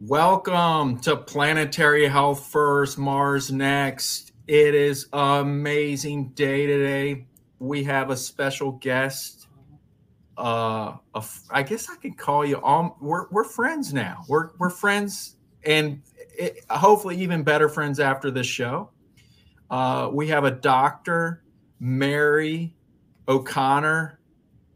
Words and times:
Welcome 0.00 1.00
to 1.00 1.16
Planetary 1.16 2.06
Health 2.06 2.46
First, 2.46 2.98
Mars 2.98 3.50
Next. 3.50 4.30
It 4.46 4.76
is 4.76 5.08
an 5.12 5.40
amazing 5.40 6.28
day 6.34 6.66
today. 6.66 7.26
We 7.58 7.82
have 7.82 8.10
a 8.10 8.16
special 8.16 8.70
guest. 8.70 9.48
Uh, 10.36 10.98
I 11.50 11.64
guess 11.64 11.90
I 11.90 11.96
can 11.96 12.14
call 12.14 12.46
you 12.46 12.60
all. 12.60 12.96
We're, 13.00 13.28
we're 13.30 13.42
friends 13.42 13.92
now. 13.92 14.22
We're, 14.28 14.50
we're 14.58 14.70
friends 14.70 15.34
and 15.64 16.00
it, 16.16 16.64
hopefully 16.70 17.16
even 17.16 17.42
better 17.42 17.68
friends 17.68 17.98
after 17.98 18.30
this 18.30 18.46
show. 18.46 18.90
Uh, 19.68 20.10
we 20.12 20.28
have 20.28 20.44
a 20.44 20.52
doctor, 20.52 21.42
Mary 21.80 22.72
O'Connor, 23.26 24.20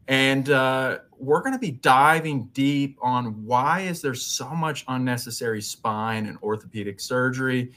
and 0.05 0.49
uh, 0.49 0.97
we're 1.23 1.41
going 1.41 1.53
to 1.53 1.59
be 1.59 1.71
diving 1.71 2.45
deep 2.53 2.97
on 3.01 3.45
why 3.45 3.81
is 3.81 4.01
there 4.01 4.13
so 4.13 4.49
much 4.49 4.83
unnecessary 4.87 5.61
spine 5.61 6.25
and 6.25 6.37
orthopedic 6.43 6.99
surgery. 6.99 7.71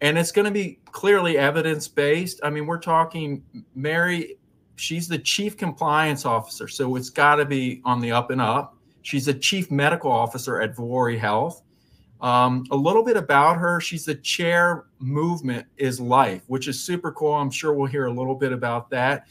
And 0.00 0.18
it's 0.18 0.32
going 0.32 0.44
to 0.46 0.50
be 0.50 0.78
clearly 0.92 1.36
evidence 1.36 1.88
based 1.88 2.40
i 2.42 2.48
mean 2.48 2.64
we're 2.66 2.78
talking 2.78 3.42
mary 3.74 4.38
she's 4.76 5.08
the 5.08 5.18
chief 5.18 5.56
compliance 5.56 6.24
officer 6.24 6.68
so 6.68 6.96
it's 6.96 7.10
got 7.10 7.36
to 7.36 7.44
be 7.44 7.82
on 7.84 8.00
the 8.00 8.10
up 8.10 8.30
and 8.30 8.40
up. 8.40 8.76
She's 9.02 9.28
a 9.28 9.34
chief 9.34 9.70
medical 9.70 10.10
officer 10.10 10.60
at 10.60 10.74
Vivori 10.74 11.18
health. 11.18 11.62
Um, 12.20 12.64
a 12.70 12.76
little 12.76 13.04
bit 13.04 13.16
about 13.16 13.58
her 13.58 13.78
she's 13.80 14.06
the 14.06 14.14
chair 14.14 14.86
movement 14.98 15.66
is 15.76 16.00
life 16.00 16.42
which 16.46 16.66
is 16.66 16.82
super 16.82 17.12
cool. 17.12 17.34
I'm 17.34 17.50
sure 17.50 17.74
we'll 17.74 17.90
hear 17.90 18.06
a 18.06 18.12
little 18.12 18.34
bit 18.34 18.52
about 18.52 18.88
that 18.90 19.26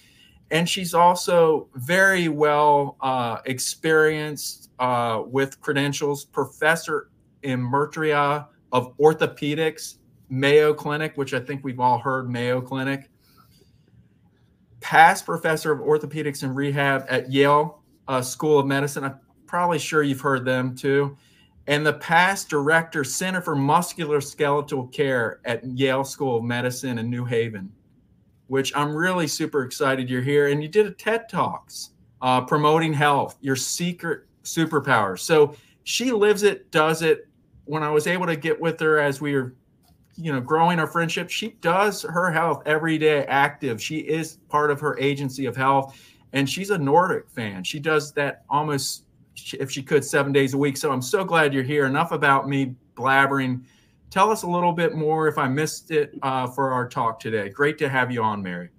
and 0.52 0.70
she's 0.70 0.94
also 0.94 1.68
very 1.76 2.28
well 2.28 2.98
uh, 3.02 3.40
experienced 3.46 4.70
uh, 4.80 5.24
with 5.26 5.60
credentials, 5.60 6.26
professor 6.26 7.10
in 7.44 7.62
emerita 7.62 8.48
of 8.72 8.96
orthopedics, 8.98 9.98
Mayo 10.30 10.74
Clinic, 10.74 11.14
which 11.16 11.34
I 11.34 11.40
think 11.40 11.64
we've 11.64 11.80
all 11.80 11.98
heard 11.98 12.30
Mayo 12.30 12.62
Clinic, 12.62 13.10
past 14.82 15.26
professor 15.26 15.72
of 15.72 15.80
orthopedics 15.80 16.44
and 16.44 16.56
rehab 16.56 17.06
at 17.10 17.32
Yale 17.32 17.82
uh, 18.08 18.22
School 18.22 18.60
of 18.60 18.68
Medicine. 18.68 19.04
I'm 19.04 19.20
probably 19.48 19.80
sure 19.80 20.04
you've 20.04 20.22
heard 20.22 20.46
them 20.46 20.76
too. 20.76 21.18
And 21.68 21.84
the 21.84 21.94
past 21.94 22.50
director, 22.50 23.04
Center 23.04 23.42
for 23.42 23.56
Musculoskeletal 23.56 24.92
Care 24.94 25.40
at 25.46 25.66
Yale 25.66 26.04
School 26.04 26.38
of 26.38 26.44
Medicine 26.44 27.00
in 27.00 27.10
New 27.10 27.26
Haven 27.26 27.72
which 28.48 28.76
I'm 28.76 28.96
really 28.96 29.28
super 29.28 29.64
excited 29.64 30.10
you're 30.10 30.22
here. 30.22 30.48
And 30.48 30.62
you 30.62 30.70
did 30.70 30.86
a 30.86 30.92
TED 30.92 31.30
Talks 31.30 31.92
uh, 32.22 32.42
promoting 32.42 32.94
health, 32.94 33.38
your 33.42 33.56
secret 33.56 34.24
superpower. 34.44 35.20
So 35.20 35.56
she 35.84 36.12
lives 36.12 36.44
it, 36.44 36.72
does 36.72 37.02
it. 37.02 37.28
When 37.66 37.84
I 37.84 37.90
was 37.90 38.06
able 38.08 38.28
to 38.28 38.36
get 38.36 38.60
with 38.60 38.80
her 38.80 39.00
as 39.00 39.20
we 39.20 39.34
were, 39.34 39.56
you 40.18 40.32
know, 40.32 40.40
growing 40.40 40.80
our 40.80 40.88
friendship, 40.88 41.30
she 41.30 41.50
does 41.62 42.04
her 42.04 42.32
health 42.32 42.62
every 42.66 42.98
day 42.98 43.26
active. 43.26 43.82
She 43.82 43.98
is 43.98 44.38
part 44.50 44.70
of 44.72 44.80
her 44.80 44.98
agency 45.00 45.46
of 45.46 45.56
health. 45.56 46.00
And 46.34 46.50
she's 46.50 46.70
a 46.70 46.78
Nordic 46.78 47.30
fan. 47.30 47.64
She 47.64 47.80
does 47.80 48.12
that 48.14 48.44
almost, 48.50 49.06
if 49.54 49.72
she 49.72 49.82
could, 49.82 50.04
seven 50.06 50.32
days 50.32 50.54
a 50.54 50.58
week. 50.58 50.78
So 50.78 50.92
I'm 50.92 51.02
so 51.02 51.24
glad 51.24 51.54
you're 51.54 51.64
here. 51.64 51.86
Enough 51.86 52.12
about 52.12 52.48
me 52.48 52.76
blabbering 52.96 53.64
Tell 54.10 54.32
us 54.32 54.44
a 54.44 54.48
little 54.48 54.72
bit 54.72 54.96
more 54.96 55.28
if 55.28 55.38
I 55.38 55.48
missed 55.48 55.92
it 55.92 56.18
uh, 56.22 56.48
for 56.48 56.72
our 56.72 56.88
talk 56.88 57.20
today. 57.20 57.50
Great 57.50 57.78
to 57.80 57.90
have 57.90 58.12
you 58.12 58.24
on, 58.24 58.42
Mary. 58.42 58.70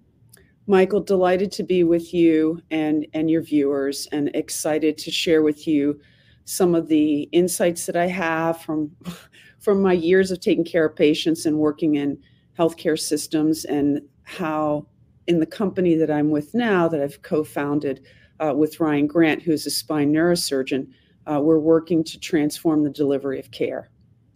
Michael, 0.66 1.00
delighted 1.00 1.52
to 1.52 1.62
be 1.62 1.84
with 1.84 2.12
you 2.12 2.60
and, 2.70 3.06
and 3.14 3.30
your 3.30 3.42
viewers, 3.42 4.08
and 4.10 4.30
excited 4.34 4.98
to 4.98 5.10
share 5.10 5.42
with 5.42 5.68
you 5.68 6.00
some 6.44 6.74
of 6.74 6.88
the 6.88 7.22
insights 7.32 7.86
that 7.86 7.96
I 7.96 8.06
have 8.06 8.60
from, 8.60 8.90
from 9.60 9.82
my 9.82 9.92
years 9.92 10.30
of 10.30 10.40
taking 10.40 10.64
care 10.64 10.86
of 10.86 10.96
patients 10.96 11.46
and 11.46 11.58
working 11.58 11.96
in 11.96 12.18
healthcare 12.58 12.98
systems, 12.98 13.64
and 13.64 14.00
how 14.24 14.86
in 15.26 15.38
the 15.38 15.46
company 15.46 15.94
that 15.94 16.10
I'm 16.10 16.30
with 16.30 16.54
now, 16.54 16.88
that 16.88 17.00
I've 17.00 17.22
co 17.22 17.44
founded 17.44 18.04
uh, 18.40 18.54
with 18.56 18.80
Ryan 18.80 19.06
Grant, 19.06 19.42
who's 19.42 19.66
a 19.66 19.70
spine 19.70 20.12
neurosurgeon, 20.12 20.88
uh, 21.30 21.40
we're 21.40 21.58
working 21.58 22.04
to 22.04 22.18
transform 22.18 22.82
the 22.82 22.90
delivery 22.90 23.38
of 23.38 23.50
care 23.50 23.90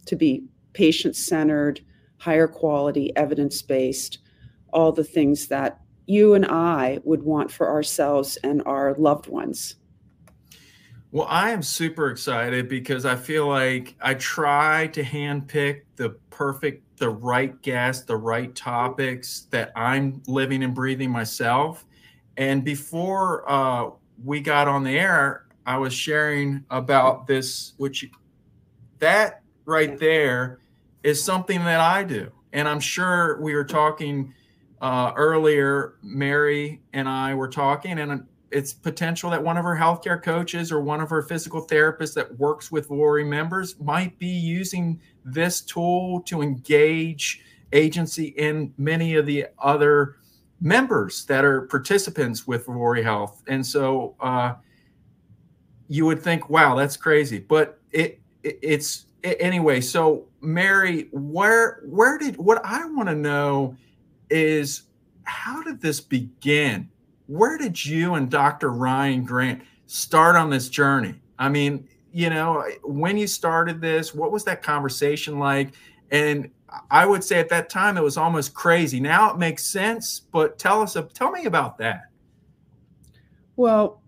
to 0.05 0.15
be 0.15 0.43
patient 0.73 1.15
centered, 1.15 1.81
higher 2.17 2.47
quality, 2.47 3.15
evidence 3.15 3.61
based, 3.61 4.19
all 4.71 4.91
the 4.91 5.03
things 5.03 5.47
that 5.47 5.79
you 6.05 6.33
and 6.33 6.45
I 6.45 6.99
would 7.03 7.23
want 7.23 7.51
for 7.51 7.69
ourselves 7.69 8.37
and 8.43 8.61
our 8.65 8.95
loved 8.95 9.27
ones. 9.27 9.75
Well, 11.13 11.27
I 11.29 11.51
am 11.51 11.61
super 11.61 12.09
excited 12.09 12.69
because 12.69 13.05
I 13.05 13.17
feel 13.17 13.47
like 13.47 13.95
I 14.01 14.13
try 14.13 14.87
to 14.87 15.03
handpick 15.03 15.81
the 15.97 16.11
perfect, 16.29 16.97
the 16.97 17.09
right 17.09 17.61
guest, 17.61 18.07
the 18.07 18.15
right 18.15 18.53
topics 18.55 19.47
that 19.51 19.73
I'm 19.75 20.23
living 20.27 20.63
and 20.63 20.73
breathing 20.73 21.11
myself. 21.11 21.85
And 22.37 22.63
before 22.63 23.49
uh, 23.51 23.89
we 24.23 24.39
got 24.39 24.69
on 24.69 24.85
the 24.85 24.97
air, 24.97 25.47
I 25.65 25.77
was 25.77 25.93
sharing 25.93 26.63
about 26.69 27.27
this, 27.27 27.73
which 27.75 28.09
that 28.99 29.40
right 29.71 29.97
there 29.97 30.59
is 31.03 31.23
something 31.23 31.63
that 31.63 31.79
I 31.79 32.03
do. 32.03 32.31
And 32.53 32.67
I'm 32.67 32.79
sure 32.79 33.41
we 33.41 33.55
were 33.55 33.63
talking 33.63 34.33
uh, 34.81 35.13
earlier, 35.15 35.95
Mary 36.01 36.81
and 36.93 37.07
I 37.07 37.33
were 37.33 37.47
talking, 37.47 37.99
and 37.99 38.25
it's 38.51 38.73
potential 38.73 39.29
that 39.29 39.41
one 39.41 39.57
of 39.57 39.63
her 39.63 39.75
healthcare 39.75 40.21
coaches 40.21 40.71
or 40.71 40.81
one 40.81 40.99
of 40.99 41.09
her 41.09 41.21
physical 41.21 41.65
therapists 41.65 42.13
that 42.15 42.37
works 42.37 42.71
with 42.71 42.89
Vivori 42.89 43.25
members 43.25 43.79
might 43.79 44.17
be 44.19 44.27
using 44.27 44.99
this 45.23 45.61
tool 45.61 46.21
to 46.23 46.41
engage 46.41 47.43
agency 47.71 48.25
in 48.37 48.73
many 48.77 49.15
of 49.15 49.25
the 49.25 49.45
other 49.59 50.17
members 50.59 51.25
that 51.25 51.45
are 51.45 51.61
participants 51.63 52.45
with 52.45 52.65
Vivori 52.65 53.03
Health. 53.03 53.41
And 53.47 53.65
so 53.65 54.15
uh, 54.19 54.55
you 55.87 56.05
would 56.05 56.21
think, 56.21 56.49
wow, 56.49 56.75
that's 56.75 56.97
crazy. 56.97 57.39
But 57.39 57.79
it, 57.91 58.19
it 58.43 58.59
it's 58.61 59.05
anyway, 59.23 59.81
so 59.81 60.27
Mary, 60.41 61.09
where 61.11 61.81
where 61.85 62.17
did 62.17 62.37
what 62.37 62.61
I 62.65 62.85
want 62.85 63.09
to 63.09 63.15
know 63.15 63.75
is 64.29 64.83
how 65.23 65.61
did 65.63 65.81
this 65.81 65.99
begin? 66.01 66.89
Where 67.27 67.57
did 67.57 67.85
you 67.85 68.15
and 68.15 68.29
Dr. 68.29 68.71
Ryan 68.71 69.23
Grant 69.23 69.61
start 69.85 70.35
on 70.35 70.49
this 70.49 70.69
journey? 70.69 71.15
I 71.39 71.49
mean, 71.49 71.87
you 72.11 72.29
know, 72.29 72.65
when 72.83 73.17
you 73.17 73.27
started 73.27 73.81
this, 73.81 74.13
what 74.13 74.31
was 74.31 74.43
that 74.45 74.61
conversation 74.61 75.39
like? 75.39 75.73
And 76.11 76.49
I 76.89 77.05
would 77.05 77.23
say 77.23 77.39
at 77.39 77.49
that 77.49 77.69
time 77.69 77.97
it 77.97 78.03
was 78.03 78.17
almost 78.17 78.53
crazy. 78.53 78.99
Now 78.99 79.31
it 79.31 79.37
makes 79.37 79.65
sense, 79.65 80.19
but 80.19 80.57
tell 80.59 80.81
us, 80.81 80.97
tell 81.13 81.31
me 81.31 81.45
about 81.45 81.77
that. 81.77 82.03
Well, 83.55 84.01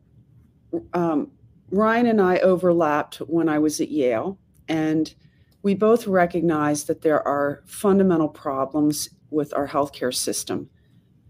um, 0.94 1.32
Ryan 1.72 2.08
and 2.08 2.22
I 2.22 2.40
overlapped 2.40 3.18
when 3.18 3.50
I 3.50 3.60
was 3.60 3.82
at 3.82 3.90
Yale, 3.90 4.38
and 4.68 5.14
we 5.62 5.74
both 5.74 6.08
recognize 6.08 6.84
that 6.86 7.02
there 7.02 7.26
are 7.26 7.64
fundamental 7.66 8.28
problems 8.28 9.10
with 9.30 9.54
our 9.54 9.68
healthcare 9.68 10.14
system 10.14 10.70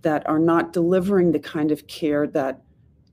that 0.01 0.27
are 0.27 0.39
not 0.39 0.73
delivering 0.73 1.31
the 1.31 1.39
kind 1.39 1.71
of 1.71 1.87
care 1.87 2.27
that 2.27 2.61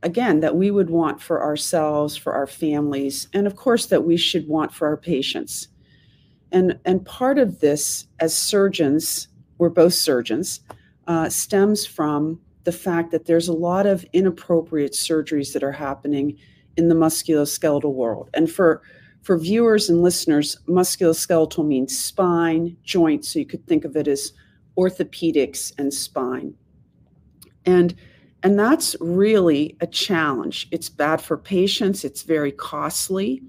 again 0.02 0.40
that 0.40 0.56
we 0.56 0.70
would 0.70 0.90
want 0.90 1.20
for 1.20 1.42
ourselves 1.42 2.16
for 2.16 2.32
our 2.32 2.46
families 2.46 3.28
and 3.34 3.46
of 3.46 3.54
course 3.54 3.86
that 3.86 4.04
we 4.04 4.16
should 4.16 4.48
want 4.48 4.72
for 4.72 4.88
our 4.88 4.96
patients. 4.96 5.68
And 6.52 6.80
and 6.84 7.04
part 7.04 7.38
of 7.38 7.60
this 7.60 8.06
as 8.18 8.34
surgeons 8.34 9.28
we're 9.58 9.68
both 9.68 9.94
surgeons 9.94 10.60
uh, 11.06 11.28
stems 11.28 11.84
from 11.86 12.40
the 12.64 12.72
fact 12.72 13.10
that 13.10 13.26
there's 13.26 13.48
a 13.48 13.52
lot 13.52 13.86
of 13.86 14.04
inappropriate 14.12 14.92
surgeries 14.92 15.52
that 15.52 15.62
are 15.62 15.72
happening 15.72 16.38
in 16.76 16.88
the 16.88 16.94
musculoskeletal 16.94 17.92
world. 17.92 18.30
And 18.34 18.50
for 18.50 18.82
for 19.22 19.36
viewers 19.38 19.90
and 19.90 20.02
listeners, 20.02 20.56
musculoskeletal 20.66 21.66
means 21.66 21.96
spine, 21.96 22.76
joint, 22.82 23.24
so 23.24 23.38
you 23.38 23.46
could 23.46 23.66
think 23.66 23.84
of 23.84 23.96
it 23.96 24.08
as 24.08 24.32
orthopedics 24.78 25.72
and 25.78 25.92
spine. 25.92 26.54
And 27.66 27.94
and 28.42 28.58
that's 28.58 28.96
really 29.00 29.76
a 29.82 29.86
challenge. 29.86 30.66
It's 30.70 30.88
bad 30.88 31.20
for 31.20 31.36
patients, 31.36 32.04
it's 32.04 32.22
very 32.22 32.52
costly, 32.52 33.42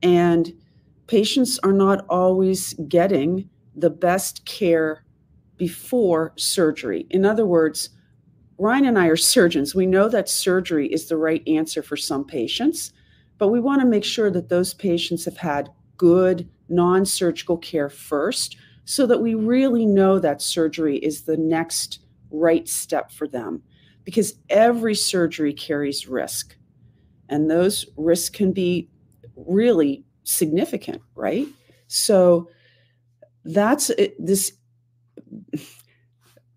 and 0.00 0.52
patients 1.08 1.58
are 1.64 1.72
not 1.72 2.06
always 2.08 2.74
getting 2.86 3.50
the 3.74 3.90
best 3.90 4.44
care 4.44 5.04
before 5.56 6.34
surgery. 6.36 7.06
In 7.10 7.24
other 7.24 7.44
words, 7.44 7.90
Ryan 8.58 8.86
and 8.86 8.98
I 8.98 9.06
are 9.06 9.16
surgeons. 9.16 9.74
We 9.74 9.86
know 9.86 10.08
that 10.08 10.28
surgery 10.28 10.86
is 10.86 11.08
the 11.08 11.16
right 11.16 11.42
answer 11.48 11.82
for 11.82 11.96
some 11.96 12.24
patients. 12.24 12.92
But 13.38 13.48
we 13.48 13.60
want 13.60 13.80
to 13.80 13.86
make 13.86 14.04
sure 14.04 14.30
that 14.30 14.48
those 14.48 14.74
patients 14.74 15.24
have 15.24 15.36
had 15.36 15.70
good 15.96 16.48
non 16.68 17.06
surgical 17.06 17.56
care 17.56 17.88
first 17.88 18.56
so 18.84 19.06
that 19.06 19.20
we 19.20 19.34
really 19.34 19.86
know 19.86 20.18
that 20.18 20.42
surgery 20.42 20.98
is 20.98 21.22
the 21.22 21.36
next 21.36 22.00
right 22.30 22.68
step 22.68 23.10
for 23.10 23.28
them. 23.28 23.62
Because 24.04 24.34
every 24.48 24.94
surgery 24.94 25.52
carries 25.52 26.08
risk, 26.08 26.56
and 27.28 27.50
those 27.50 27.86
risks 27.96 28.30
can 28.30 28.52
be 28.52 28.88
really 29.36 30.04
significant, 30.24 31.02
right? 31.14 31.46
So 31.88 32.48
that's 33.44 33.90
this 34.18 34.52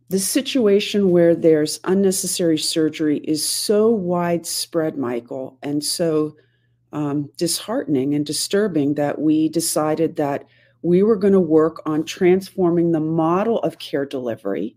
the 0.09 0.19
situation 0.19 1.11
where 1.11 1.33
there's 1.35 1.79
unnecessary 1.85 2.57
surgery 2.57 3.19
is 3.19 3.47
so 3.47 3.89
widespread, 3.89 4.97
Michael, 4.97 5.57
and 5.63 5.81
so 5.83 6.35
um, 6.93 7.29
disheartening 7.37 8.13
and 8.13 8.25
disturbing 8.25 8.95
that 8.95 9.19
we 9.19 9.49
decided 9.49 10.15
that 10.17 10.45
we 10.81 11.03
were 11.03 11.15
going 11.15 11.33
to 11.33 11.39
work 11.39 11.81
on 11.85 12.03
transforming 12.03 12.91
the 12.91 12.99
model 12.99 13.59
of 13.59 13.79
care 13.79 14.05
delivery 14.05 14.75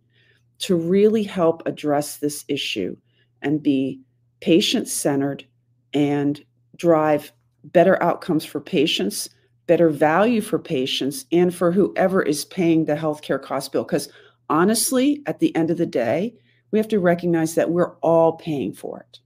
to 0.58 0.76
really 0.76 1.22
help 1.22 1.62
address 1.66 2.18
this 2.18 2.44
issue 2.48 2.96
and 3.42 3.62
be 3.62 4.00
patient 4.40 4.88
centered 4.88 5.44
and 5.92 6.44
drive 6.76 7.32
better 7.64 8.00
outcomes 8.02 8.44
for 8.44 8.60
patients, 8.60 9.30
better 9.66 9.88
value 9.88 10.40
for 10.40 10.58
patients, 10.58 11.24
and 11.32 11.54
for 11.54 11.72
whoever 11.72 12.22
is 12.22 12.44
paying 12.44 12.84
the 12.84 12.94
healthcare 12.94 13.40
cost 13.40 13.72
bill. 13.72 13.84
Because 13.84 14.08
honestly, 14.48 15.22
at 15.26 15.38
the 15.38 15.54
end 15.56 15.70
of 15.70 15.78
the 15.78 15.86
day, 15.86 16.34
we 16.70 16.78
have 16.78 16.88
to 16.88 17.00
recognize 17.00 17.54
that 17.54 17.70
we're 17.70 17.96
all 17.98 18.32
paying 18.32 18.72
for 18.72 19.00
it. 19.00 19.20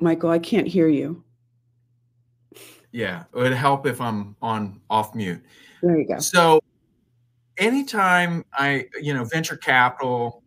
Michael, 0.00 0.30
I 0.30 0.38
can't 0.38 0.66
hear 0.66 0.88
you. 0.88 1.22
Yeah, 2.92 3.24
it 3.34 3.38
would 3.38 3.52
help 3.52 3.86
if 3.86 4.00
I'm 4.00 4.36
on 4.40 4.80
off 4.88 5.14
mute. 5.14 5.42
There 5.82 5.98
you 5.98 6.06
go. 6.06 6.18
So, 6.20 6.60
anytime 7.58 8.44
I, 8.52 8.86
you 9.00 9.14
know, 9.14 9.24
venture 9.24 9.56
capital, 9.56 10.42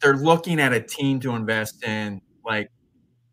they're 0.00 0.16
looking 0.16 0.58
at 0.60 0.72
a 0.72 0.80
team 0.80 1.20
to 1.20 1.34
invest 1.34 1.84
in, 1.84 2.20
like 2.44 2.70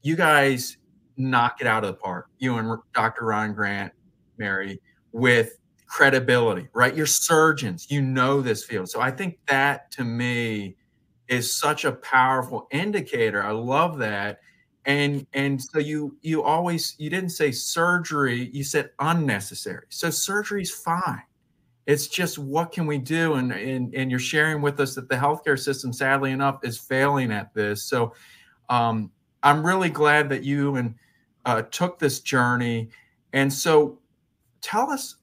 you 0.02 0.16
guys 0.16 0.78
knock 1.18 1.62
it 1.62 1.68
out 1.68 1.84
of 1.84 1.92
the 1.92 1.98
park, 1.98 2.28
you 2.38 2.58
and 2.58 2.78
Dr. 2.94 3.26
Ron 3.26 3.54
Grant, 3.54 3.92
Mary, 4.38 4.82
with 5.12 5.58
credibility, 5.88 6.68
right? 6.74 6.96
You're 6.96 7.06
surgeons, 7.06 7.88
you 7.90 8.02
know 8.02 8.42
this 8.42 8.64
field. 8.64 8.90
So 8.90 9.02
I 9.02 9.12
think 9.12 9.40
that 9.48 9.92
to 9.92 10.04
me 10.04 10.76
is 11.28 11.54
such 11.54 11.86
a 11.86 11.92
powerful 11.92 12.68
indicator. 12.72 13.44
I 13.44 13.52
love 13.52 13.98
that. 14.00 14.40
And 14.90 15.28
and 15.34 15.62
so 15.62 15.78
you 15.78 16.18
you 16.24 16.42
always 16.42 16.96
you 16.98 17.12
didn't 17.12 17.30
say 17.30 17.52
surgery, 17.52 18.50
you 18.52 18.64
said 18.64 18.90
unnecessary. 18.98 19.86
So 19.90 20.10
surgery's 20.10 20.72
fine. 20.72 21.22
It's 21.86 22.08
just 22.08 22.40
what 22.40 22.72
can 22.72 22.88
we 22.88 22.98
do? 22.98 23.36
And, 23.36 23.52
and 23.52 23.94
and 23.94 24.10
you're 24.10 24.20
sharing 24.20 24.64
with 24.64 24.80
us 24.80 24.96
that 24.96 25.08
the 25.08 25.16
healthcare 25.16 25.60
system, 25.60 25.94
sadly 25.94 26.32
enough, 26.32 26.62
is 26.64 26.80
failing 26.80 27.32
at 27.32 27.54
this. 27.54 27.84
So 27.84 28.16
um, 28.70 29.12
I'm 29.44 29.64
really 29.64 29.92
glad 29.92 30.28
that 30.30 30.44
you 30.44 30.76
and 30.78 30.96
uh, 31.46 31.62
took 31.62 32.00
this 32.00 32.22
journey. 32.22 32.90
And 33.34 33.54
so 33.54 34.00
tell 34.62 34.90
us 34.90 35.18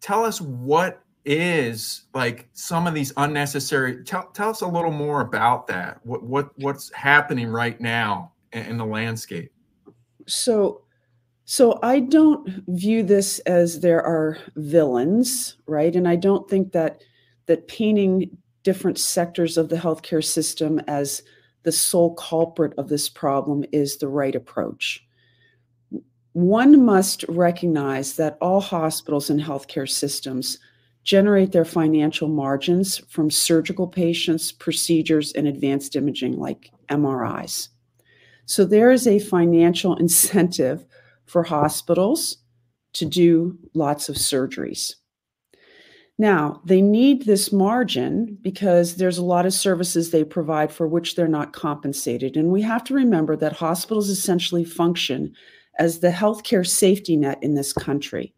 tell 0.00 0.24
us 0.24 0.40
what 0.40 1.02
is 1.26 2.04
like 2.14 2.48
some 2.54 2.86
of 2.86 2.94
these 2.94 3.12
unnecessary 3.18 4.02
tell, 4.04 4.30
tell 4.30 4.48
us 4.48 4.62
a 4.62 4.66
little 4.66 4.90
more 4.90 5.20
about 5.20 5.66
that 5.66 6.00
what 6.06 6.22
what 6.22 6.58
what's 6.58 6.90
happening 6.94 7.48
right 7.48 7.78
now 7.82 8.32
in, 8.52 8.76
the 8.76 8.86
landscape. 8.86 9.52
So 10.26 10.82
so 11.44 11.78
i 11.82 11.98
don't 11.98 12.62
view 12.68 13.02
this 13.02 13.38
as 13.40 13.80
there 13.80 14.02
are 14.02 14.36
villains 14.56 15.56
right? 15.66 15.96
And 15.96 16.06
i 16.06 16.16
don't 16.16 16.48
think 16.48 16.72
that 16.72 17.02
that 17.46 17.68
painting 17.68 18.36
different 18.62 18.98
sectors 18.98 19.56
of 19.56 19.70
the 19.70 19.76
healthcare 19.76 20.22
system 20.22 20.78
as 20.86 21.22
the 21.62 21.72
sole 21.72 22.14
culprit 22.14 22.72
of 22.78 22.88
this 22.88 23.08
problem 23.08 23.64
is 23.72 23.96
the 23.96 24.08
right 24.08 24.34
approach. 24.34 25.04
One 26.32 26.84
must 26.84 27.24
recognize 27.28 28.16
that 28.16 28.38
all 28.40 28.60
hospitals 28.60 29.30
and 29.30 29.40
healthcare 29.40 29.88
systems 29.88 30.58
generate 31.02 31.52
their 31.52 31.64
financial 31.64 32.28
margins 32.28 32.98
from 33.08 33.30
surgical 33.30 33.86
patients, 33.86 34.52
procedures, 34.52 35.32
and 35.32 35.46
advanced 35.46 35.96
imaging 35.96 36.38
like 36.38 36.70
MRIs. 36.90 37.68
So 38.48 38.64
there 38.64 38.90
is 38.90 39.06
a 39.06 39.18
financial 39.18 39.94
incentive 40.04 40.84
for 41.26 41.42
hospitals 41.42 42.38
to 42.94 43.04
do 43.04 43.58
lots 43.74 44.08
of 44.08 44.16
surgeries. 44.16 44.94
Now, 46.20 46.60
they 46.64 46.80
need 46.80 47.26
this 47.26 47.52
margin 47.52 48.38
because 48.42 48.96
there's 48.96 49.18
a 49.18 49.24
lot 49.24 49.46
of 49.46 49.52
services 49.52 50.10
they 50.10 50.24
provide 50.24 50.72
for 50.72 50.88
which 50.88 51.14
they're 51.14 51.28
not 51.28 51.52
compensated. 51.52 52.36
And 52.36 52.50
we 52.50 52.62
have 52.62 52.82
to 52.84 52.94
remember 52.94 53.36
that 53.36 53.52
hospitals 53.52 54.08
essentially 54.08 54.64
function 54.64 55.32
as 55.78 56.00
the 56.00 56.10
healthcare 56.10 56.66
safety 56.66 57.16
net 57.16 57.38
in 57.40 57.54
this 57.54 57.72
country. 57.72 58.34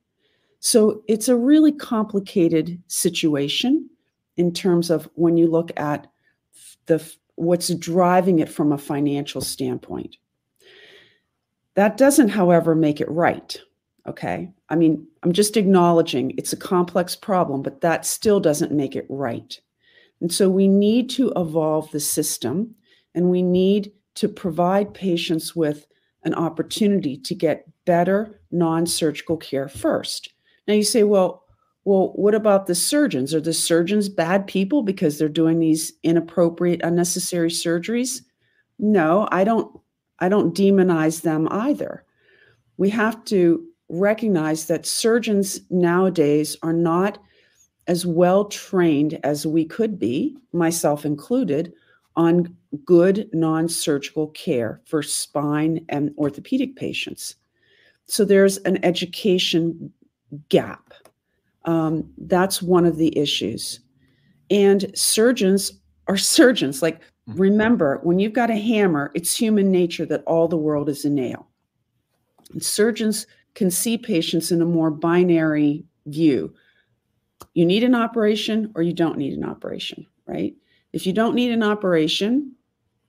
So 0.59 1.03
it's 1.09 1.29
a 1.29 1.37
really 1.37 1.73
complicated 1.73 2.83
situation 2.89 3.89
in 4.37 4.53
terms 4.53 4.91
of 4.91 5.09
when 5.15 5.39
you 5.39 5.47
look 5.47 5.71
at 5.79 6.07
the 6.85 6.99
what's 7.41 7.75
driving 7.75 8.39
it 8.39 8.49
from 8.49 8.71
a 8.71 8.79
financial 8.79 9.41
standpoint. 9.41 10.17
That 11.75 11.97
doesn't, 11.97 12.29
however, 12.29 12.75
make 12.75 13.01
it 13.01 13.11
right. 13.11 13.57
Okay. 14.07 14.51
I 14.69 14.77
mean, 14.77 15.07
I'm 15.23 15.33
just 15.33 15.57
acknowledging 15.57 16.35
it's 16.37 16.53
a 16.53 16.57
complex 16.57 17.17
problem, 17.17 17.63
but 17.63 17.81
that 17.81 18.05
still 18.05 18.41
doesn't 18.41 18.73
make 18.73 18.95
it 18.95 19.07
right. 19.09 19.59
And 20.21 20.33
so 20.33 20.51
we 20.51 20.69
need 20.69 21.09
to 21.11 21.33
evolve 21.37 21.91
the 21.91 22.01
system 22.01 22.75
and 23.15 23.31
we 23.31 23.43
need 23.43 23.93
to 24.17 24.29
provide 24.29 24.93
patients 24.93 25.57
with 25.57 25.87
an 26.25 26.35
opportunity 26.35 27.17
to 27.17 27.35
get 27.35 27.67
better 27.87 28.41
non-surgical 28.51 29.39
care 29.39 29.69
first. 29.69 30.31
Now 30.69 30.75
you 30.75 30.85
say, 30.85 31.05
well, 31.05 31.45
well, 31.91 32.13
what 32.15 32.37
about 32.37 32.69
the 32.69 32.75
surgeons? 32.77 33.35
Are 33.35 33.41
the 33.41 33.53
surgeons 33.53 34.09
bad 34.09 34.47
people 34.47 34.85
because 34.85 35.19
they're 35.19 35.29
doing 35.29 35.59
these 35.59 35.93
inappropriate, 36.05 36.81
unnecessary 36.85 37.51
surgeries? 37.51 38.21
No, 38.79 39.27
I 39.33 39.43
don't 39.43 39.77
I 40.21 40.29
don't 40.29 40.55
demonize 40.57 41.23
them 41.23 41.49
either. 41.51 42.05
We 42.77 42.91
have 42.91 43.25
to 43.25 43.67
recognize 43.89 44.67
that 44.67 44.87
surgeons 44.87 45.63
nowadays 45.69 46.57
are 46.63 46.73
not 46.73 47.19
as 47.89 48.07
well 48.07 48.45
trained 48.45 49.19
as 49.25 49.45
we 49.45 49.65
could 49.65 49.99
be, 49.99 50.37
myself 50.53 51.05
included, 51.05 51.73
on 52.15 52.57
good 52.85 53.29
non 53.33 53.69
surgical 53.69 54.29
care 54.29 54.81
for 54.85 55.03
spine 55.03 55.85
and 55.89 56.15
orthopedic 56.19 56.77
patients. 56.77 57.35
So 58.07 58.25
there's 58.25 58.59
an 58.59 58.79
education 58.85 59.93
gap. 60.51 60.95
Um, 61.65 62.11
that's 62.19 62.63
one 62.63 62.87
of 62.87 62.97
the 62.97 63.17
issues. 63.17 63.81
And 64.51 64.91
surgeons 64.95 65.73
are 66.09 66.17
surgeons. 66.17 66.83
Like, 66.83 67.01
mm-hmm. 67.01 67.41
remember, 67.41 68.01
when 68.03 68.19
you've 68.19 68.33
got 68.33 68.51
a 68.51 68.57
hammer, 68.57 69.11
it's 69.15 69.37
human 69.37 69.71
nature 69.71 70.07
that 70.07 70.25
all 70.27 70.49
the 70.49 70.57
world 70.57 70.89
is 70.89 71.05
a 71.05 71.11
nail. 71.11 71.49
And 72.53 72.63
surgeons 72.63 73.27
can 73.55 73.71
see 73.71 73.99
patients 73.99 74.53
in 74.53 74.63
a 74.63 74.67
more 74.67 74.91
binary 74.91 75.85
view. 76.07 76.53
You 77.55 77.65
need 77.65 77.85
an 77.85 77.95
operation 77.95 78.71
or 78.75 78.83
you 78.83 78.93
don't 78.93 79.19
need 79.19 79.33
an 79.33 79.45
operation, 79.45 80.07
right? 80.27 80.55
If 80.93 81.07
you 81.07 81.13
don't 81.13 81.35
need 81.35 81.53
an 81.53 81.63
operation, 81.63 82.53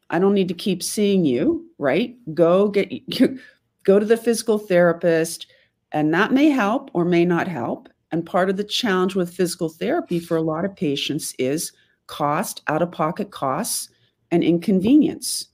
I 0.09 0.19
don't 0.19 0.33
need 0.33 0.47
to 0.49 0.53
keep 0.53 0.83
seeing 0.83 1.25
you, 1.25 1.65
right? 1.77 2.15
Go 2.33 2.69
get 2.69 2.91
go 3.83 3.99
to 3.99 4.05
the 4.05 4.17
physical 4.17 4.57
therapist 4.57 5.47
and 5.91 6.13
that 6.13 6.31
may 6.31 6.49
help 6.49 6.91
or 6.93 7.05
may 7.05 7.25
not 7.25 7.47
help. 7.47 7.89
And 8.11 8.25
part 8.25 8.49
of 8.49 8.57
the 8.57 8.63
challenge 8.63 9.15
with 9.15 9.33
physical 9.33 9.69
therapy 9.69 10.19
for 10.19 10.37
a 10.37 10.41
lot 10.41 10.65
of 10.65 10.75
patients 10.75 11.33
is 11.39 11.71
cost, 12.07 12.61
out 12.67 12.81
of 12.81 12.91
pocket 12.91 13.31
costs, 13.31 13.89
and 14.31 14.43
inconvenience. 14.43 15.47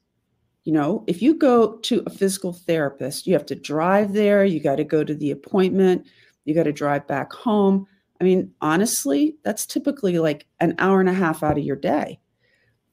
You 0.63 0.73
know, 0.73 1.03
if 1.07 1.21
you 1.21 1.33
go 1.33 1.77
to 1.77 2.03
a 2.05 2.09
physical 2.09 2.51
therapist, 2.51 3.25
you 3.25 3.33
have 3.33 3.45
to 3.45 3.55
drive 3.55 4.13
there, 4.13 4.43
you 4.43 4.59
got 4.59 4.75
to 4.75 4.83
go 4.83 5.03
to 5.03 5.15
the 5.15 5.31
appointment, 5.31 6.05
you 6.45 6.53
got 6.53 6.63
to 6.63 6.73
drive 6.73 7.07
back 7.07 7.31
home. 7.31 7.87
I 8.19 8.23
mean, 8.23 8.51
honestly, 8.61 9.37
that's 9.43 9.65
typically 9.65 10.17
like 10.19 10.47
an 10.59 10.75
hour 10.79 10.99
and 10.99 11.09
a 11.09 11.13
half 11.13 11.43
out 11.43 11.57
of 11.57 11.63
your 11.63 11.75
day. 11.75 12.19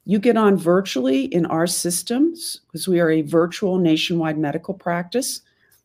You 0.05 0.19
get 0.19 0.37
on 0.37 0.57
virtually 0.57 1.25
in 1.25 1.47
our 1.47 1.67
systems 1.67 2.61
because 2.67 2.87
we 2.87 3.01
are 3.01 3.11
a 3.11 3.23
virtual 3.23 3.79
nationwide 3.79 4.39
medical 4.39 4.75
practice. 4.75 5.41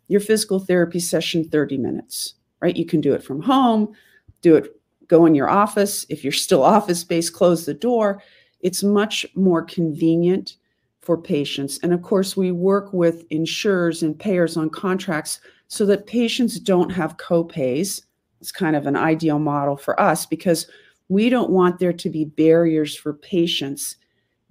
Your 0.10 0.20
physical 0.20 0.60
therapy 0.60 1.00
session 1.00 1.48
30 1.48 1.78
minutes, 1.78 2.34
right? 2.62 2.76
You 2.76 2.86
can 2.86 3.02
do 3.02 3.14
it 3.14 3.24
from 3.24 3.42
home, 3.42 3.94
do 4.42 4.56
it 4.56 4.76
go 5.08 5.26
in 5.26 5.34
your 5.34 5.50
office. 5.50 6.06
If 6.10 6.24
you're 6.24 6.32
still 6.32 6.64
office 6.64 7.04
based, 7.04 7.34
close 7.34 7.66
the 7.66 7.74
door. 7.74 8.22
It's 8.62 8.84
much 8.84 9.26
more 9.36 9.64
convenient 9.64 10.58
for 11.02 11.18
patients. 11.18 11.80
And 11.82 11.94
of 11.94 12.04
course, 12.04 12.38
we 12.38 12.52
work 12.52 12.94
with 12.94 13.26
insurers 13.32 14.04
and 14.04 14.20
payers 14.20 14.56
on 14.56 14.70
contracts 14.70 15.40
so 15.68 15.86
that 15.88 16.06
patients 16.06 16.60
don't 16.60 16.92
have 16.92 17.18
copays 17.18 18.04
it's 18.42 18.52
kind 18.52 18.76
of 18.76 18.88
an 18.88 18.96
ideal 18.96 19.40
model 19.40 19.78
for 19.78 20.00
us 20.00 20.26
because 20.26 20.68
we 21.10 21.30
don't 21.30 21.50
want 21.50 21.80
there 21.80 21.94
to 21.94 22.10
be 22.10 22.26
barriers 22.26 22.96
for 22.96 23.14
patients 23.14 23.98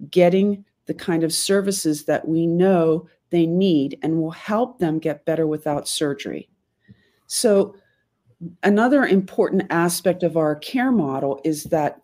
getting 0.09 0.63
the 0.85 0.93
kind 0.93 1.23
of 1.23 1.33
services 1.33 2.05
that 2.05 2.27
we 2.27 2.45
know 2.45 3.07
they 3.29 3.45
need 3.45 3.97
and 4.01 4.19
will 4.19 4.31
help 4.31 4.79
them 4.79 4.99
get 4.99 5.25
better 5.25 5.47
without 5.47 5.87
surgery. 5.87 6.49
So, 7.27 7.75
another 8.63 9.05
important 9.05 9.63
aspect 9.69 10.23
of 10.23 10.37
our 10.37 10.55
care 10.55 10.91
model 10.91 11.41
is 11.43 11.65
that 11.65 12.01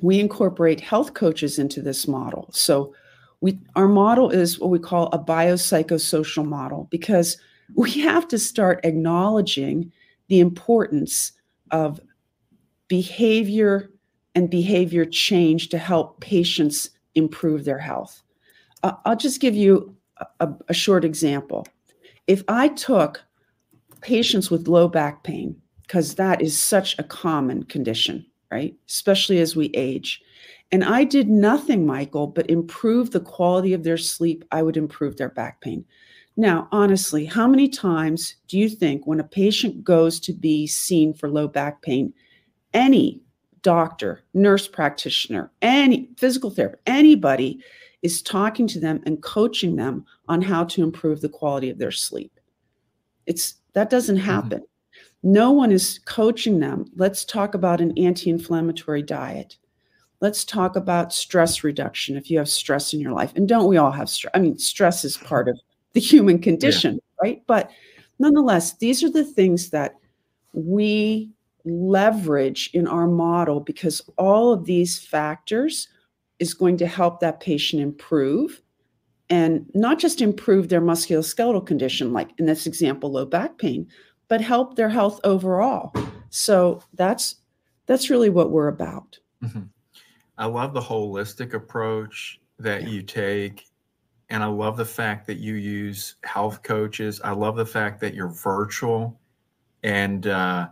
we 0.00 0.18
incorporate 0.18 0.80
health 0.80 1.14
coaches 1.14 1.58
into 1.58 1.82
this 1.82 2.08
model. 2.08 2.48
So, 2.52 2.94
we, 3.40 3.58
our 3.74 3.88
model 3.88 4.30
is 4.30 4.60
what 4.60 4.70
we 4.70 4.78
call 4.78 5.08
a 5.08 5.18
biopsychosocial 5.18 6.46
model 6.46 6.86
because 6.90 7.36
we 7.74 7.90
have 8.00 8.28
to 8.28 8.38
start 8.38 8.80
acknowledging 8.84 9.92
the 10.28 10.40
importance 10.40 11.32
of 11.70 12.00
behavior 12.88 13.90
and 14.34 14.48
behavior 14.48 15.04
change 15.04 15.68
to 15.70 15.78
help 15.78 16.20
patients 16.20 16.90
improve 17.14 17.64
their 17.64 17.78
health. 17.78 18.22
Uh, 18.82 18.92
I'll 19.04 19.16
just 19.16 19.40
give 19.40 19.54
you 19.54 19.94
a, 20.40 20.48
a 20.68 20.74
short 20.74 21.04
example. 21.04 21.66
If 22.26 22.44
I 22.48 22.68
took 22.68 23.22
patients 24.02 24.50
with 24.50 24.68
low 24.68 24.88
back 24.88 25.22
pain, 25.22 25.56
because 25.82 26.14
that 26.16 26.42
is 26.42 26.58
such 26.58 26.98
a 26.98 27.04
common 27.04 27.62
condition, 27.64 28.26
right? 28.50 28.74
Especially 28.88 29.38
as 29.40 29.56
we 29.56 29.66
age. 29.74 30.20
And 30.70 30.84
I 30.84 31.04
did 31.04 31.28
nothing, 31.28 31.86
Michael, 31.86 32.26
but 32.26 32.50
improve 32.50 33.10
the 33.10 33.20
quality 33.20 33.72
of 33.74 33.84
their 33.84 33.98
sleep, 33.98 34.44
I 34.52 34.62
would 34.62 34.76
improve 34.76 35.16
their 35.16 35.28
back 35.28 35.60
pain. 35.60 35.84
Now, 36.36 36.66
honestly, 36.72 37.26
how 37.26 37.46
many 37.46 37.68
times 37.68 38.36
do 38.48 38.58
you 38.58 38.70
think 38.70 39.06
when 39.06 39.20
a 39.20 39.24
patient 39.24 39.84
goes 39.84 40.18
to 40.20 40.32
be 40.32 40.66
seen 40.66 41.12
for 41.12 41.28
low 41.28 41.46
back 41.46 41.82
pain, 41.82 42.14
any 42.72 43.20
doctor, 43.60 44.22
nurse 44.32 44.66
practitioner, 44.66 45.52
any 45.60 46.08
physical 46.16 46.50
therapist, 46.50 46.82
anybody 46.86 47.62
is 48.00 48.22
talking 48.22 48.66
to 48.66 48.80
them 48.80 49.02
and 49.04 49.22
coaching 49.22 49.76
them 49.76 50.06
on 50.26 50.40
how 50.40 50.64
to 50.64 50.82
improve 50.82 51.20
the 51.20 51.28
quality 51.28 51.68
of 51.68 51.78
their 51.78 51.92
sleep? 51.92 52.40
It's 53.26 53.56
that 53.74 53.90
doesn't 53.90 54.16
mm-hmm. 54.16 54.24
happen. 54.24 54.60
Mm-hmm. 54.60 55.32
No 55.32 55.52
one 55.52 55.70
is 55.70 56.00
coaching 56.04 56.60
them. 56.60 56.86
Let's 56.96 57.24
talk 57.24 57.54
about 57.54 57.80
an 57.80 57.96
anti-inflammatory 57.96 59.02
diet. 59.02 59.56
Let's 60.20 60.44
talk 60.44 60.76
about 60.76 61.12
stress 61.12 61.64
reduction 61.64 62.16
if 62.16 62.30
you 62.30 62.38
have 62.38 62.48
stress 62.48 62.92
in 62.92 63.00
your 63.00 63.12
life. 63.12 63.32
And 63.34 63.48
don't 63.48 63.68
we 63.68 63.76
all 63.76 63.90
have 63.90 64.08
stress? 64.08 64.32
I 64.34 64.38
mean, 64.38 64.58
stress 64.58 65.04
is 65.04 65.16
part 65.24 65.48
of 65.48 65.58
the 65.92 66.00
human 66.00 66.40
condition, 66.40 66.94
yeah. 66.94 67.00
right? 67.22 67.42
But 67.46 67.70
nonetheless, 68.18 68.76
these 68.78 69.02
are 69.02 69.10
the 69.10 69.24
things 69.24 69.70
that 69.70 69.96
we 70.52 71.30
leverage 71.64 72.70
in 72.72 72.88
our 72.88 73.06
model 73.06 73.60
because 73.60 74.02
all 74.16 74.52
of 74.52 74.64
these 74.64 74.98
factors 74.98 75.88
is 76.38 76.54
going 76.54 76.76
to 76.76 76.86
help 76.86 77.20
that 77.20 77.40
patient 77.40 77.82
improve 77.82 78.61
and 79.32 79.64
not 79.74 79.98
just 79.98 80.20
improve 80.20 80.68
their 80.68 80.82
musculoskeletal 80.82 81.66
condition 81.66 82.12
like 82.12 82.30
in 82.38 82.44
this 82.44 82.66
example 82.66 83.10
low 83.10 83.24
back 83.24 83.56
pain 83.56 83.88
but 84.28 84.40
help 84.42 84.76
their 84.76 84.90
health 84.90 85.18
overall 85.24 85.90
so 86.28 86.82
that's 86.94 87.36
that's 87.86 88.10
really 88.10 88.28
what 88.28 88.50
we're 88.50 88.68
about 88.68 89.18
mm-hmm. 89.42 89.62
i 90.36 90.44
love 90.44 90.74
the 90.74 90.80
holistic 90.80 91.54
approach 91.54 92.38
that 92.58 92.82
yeah. 92.82 92.88
you 92.88 93.02
take 93.02 93.72
and 94.32 94.42
I 94.42 94.46
love 94.46 94.78
the 94.78 94.84
fact 94.86 95.26
that 95.26 95.38
you 95.38 95.54
use 95.56 96.14
health 96.24 96.62
coaches. 96.62 97.20
I 97.22 97.32
love 97.32 97.54
the 97.54 97.66
fact 97.66 98.00
that 98.00 98.14
you're 98.14 98.32
virtual, 98.32 99.20
and 99.82 100.26
uh, 100.26 100.68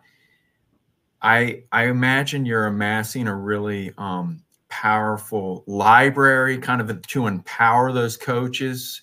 I 1.20 1.64
I 1.70 1.88
imagine 1.88 2.46
you're 2.46 2.66
amassing 2.66 3.28
a 3.28 3.36
really 3.36 3.92
um, 3.98 4.42
powerful 4.80 5.62
library, 5.66 6.56
kind 6.56 6.80
of 6.80 7.06
to 7.06 7.26
empower 7.26 7.92
those 7.92 8.16
coaches. 8.16 9.02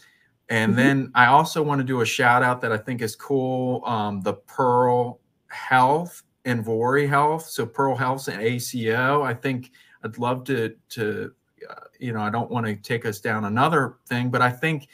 And 0.49 0.71
mm-hmm. 0.71 0.77
then 0.77 1.11
I 1.13 1.27
also 1.27 1.61
want 1.61 1.79
to 1.79 1.85
do 1.85 2.01
a 2.01 2.05
shout 2.05 2.41
out 2.41 2.61
that 2.61 2.71
I 2.71 2.77
think 2.77 3.01
is 3.01 3.15
cool. 3.15 3.83
Um, 3.85 4.21
the 4.21 4.33
Pearl 4.33 5.19
Health 5.47 6.23
and 6.45 6.65
Vori 6.65 7.07
Health. 7.07 7.43
So 7.43 7.65
Pearl 7.65 7.95
Health 7.95 8.27
and 8.27 8.41
ACO. 8.41 9.21
I 9.21 9.33
think 9.33 9.71
I'd 10.03 10.17
love 10.17 10.45
to 10.45 10.73
to 10.89 11.31
uh, 11.69 11.73
you 11.99 12.13
know, 12.13 12.21
I 12.21 12.29
don't 12.29 12.49
want 12.49 12.65
to 12.65 12.75
take 12.75 13.05
us 13.05 13.19
down 13.19 13.45
another 13.45 13.97
thing, 14.07 14.29
but 14.29 14.41
I 14.41 14.51
think 14.51 14.87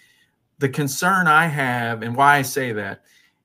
the 0.60 0.70
concern 0.70 1.28
I 1.28 1.46
have 1.48 2.02
and 2.02 2.16
why 2.16 2.38
I 2.38 2.42
say 2.42 2.72
that 2.74 3.04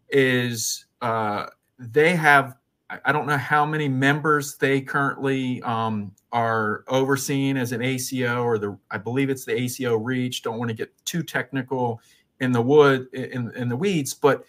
is 0.08 0.86
uh, 1.02 1.46
they 1.78 2.14
have, 2.14 2.56
I 3.04 3.12
don't 3.12 3.26
know 3.26 3.36
how 3.36 3.66
many 3.66 3.86
members 3.86 4.56
they 4.56 4.80
currently 4.80 5.60
um, 5.62 6.12
are 6.32 6.84
overseeing 6.88 7.58
as 7.58 7.72
an 7.72 7.82
ACO 7.82 8.42
or 8.42 8.58
the, 8.58 8.78
I 8.90 8.96
believe 8.96 9.28
it's 9.28 9.44
the 9.44 9.52
ACO 9.52 9.96
reach. 9.96 10.42
Don't 10.42 10.58
want 10.58 10.70
to 10.70 10.74
get 10.74 10.90
too 11.04 11.22
technical 11.22 12.00
in 12.40 12.50
the 12.50 12.62
wood, 12.62 13.08
in, 13.12 13.52
in 13.54 13.68
the 13.68 13.76
weeds, 13.76 14.14
but 14.14 14.44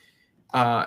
uh, 0.53 0.85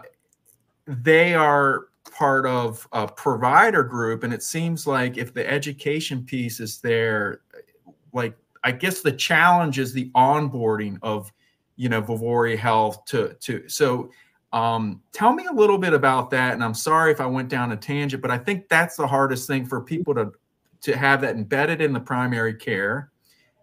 they 0.86 1.34
are 1.34 1.88
part 2.10 2.46
of 2.46 2.86
a 2.92 3.06
provider 3.06 3.82
group 3.82 4.24
and 4.24 4.34
it 4.34 4.42
seems 4.42 4.86
like 4.86 5.16
if 5.16 5.32
the 5.32 5.48
education 5.48 6.24
piece 6.24 6.60
is 6.60 6.78
there 6.80 7.40
like 8.12 8.36
I 8.64 8.72
guess 8.72 9.00
the 9.00 9.12
challenge 9.12 9.78
is 9.78 9.92
the 9.92 10.10
onboarding 10.14 10.98
of 11.02 11.32
you 11.76 11.88
know 11.88 12.02
Vori 12.02 12.58
Health 12.58 13.04
to 13.06 13.34
to 13.40 13.68
so 13.68 14.10
um, 14.52 15.00
tell 15.12 15.32
me 15.32 15.46
a 15.46 15.52
little 15.52 15.78
bit 15.78 15.92
about 15.92 16.30
that. 16.30 16.52
And 16.52 16.62
I'm 16.62 16.74
sorry 16.74 17.10
if 17.10 17.20
I 17.20 17.26
went 17.26 17.48
down 17.48 17.72
a 17.72 17.76
tangent, 17.76 18.20
but 18.20 18.30
I 18.30 18.38
think 18.38 18.68
that's 18.68 18.96
the 18.96 19.06
hardest 19.06 19.46
thing 19.46 19.64
for 19.66 19.80
people 19.80 20.14
to 20.14 20.32
to 20.82 20.96
have 20.96 21.20
that 21.20 21.36
embedded 21.36 21.80
in 21.80 21.92
the 21.92 22.00
primary 22.00 22.54
care 22.54 23.12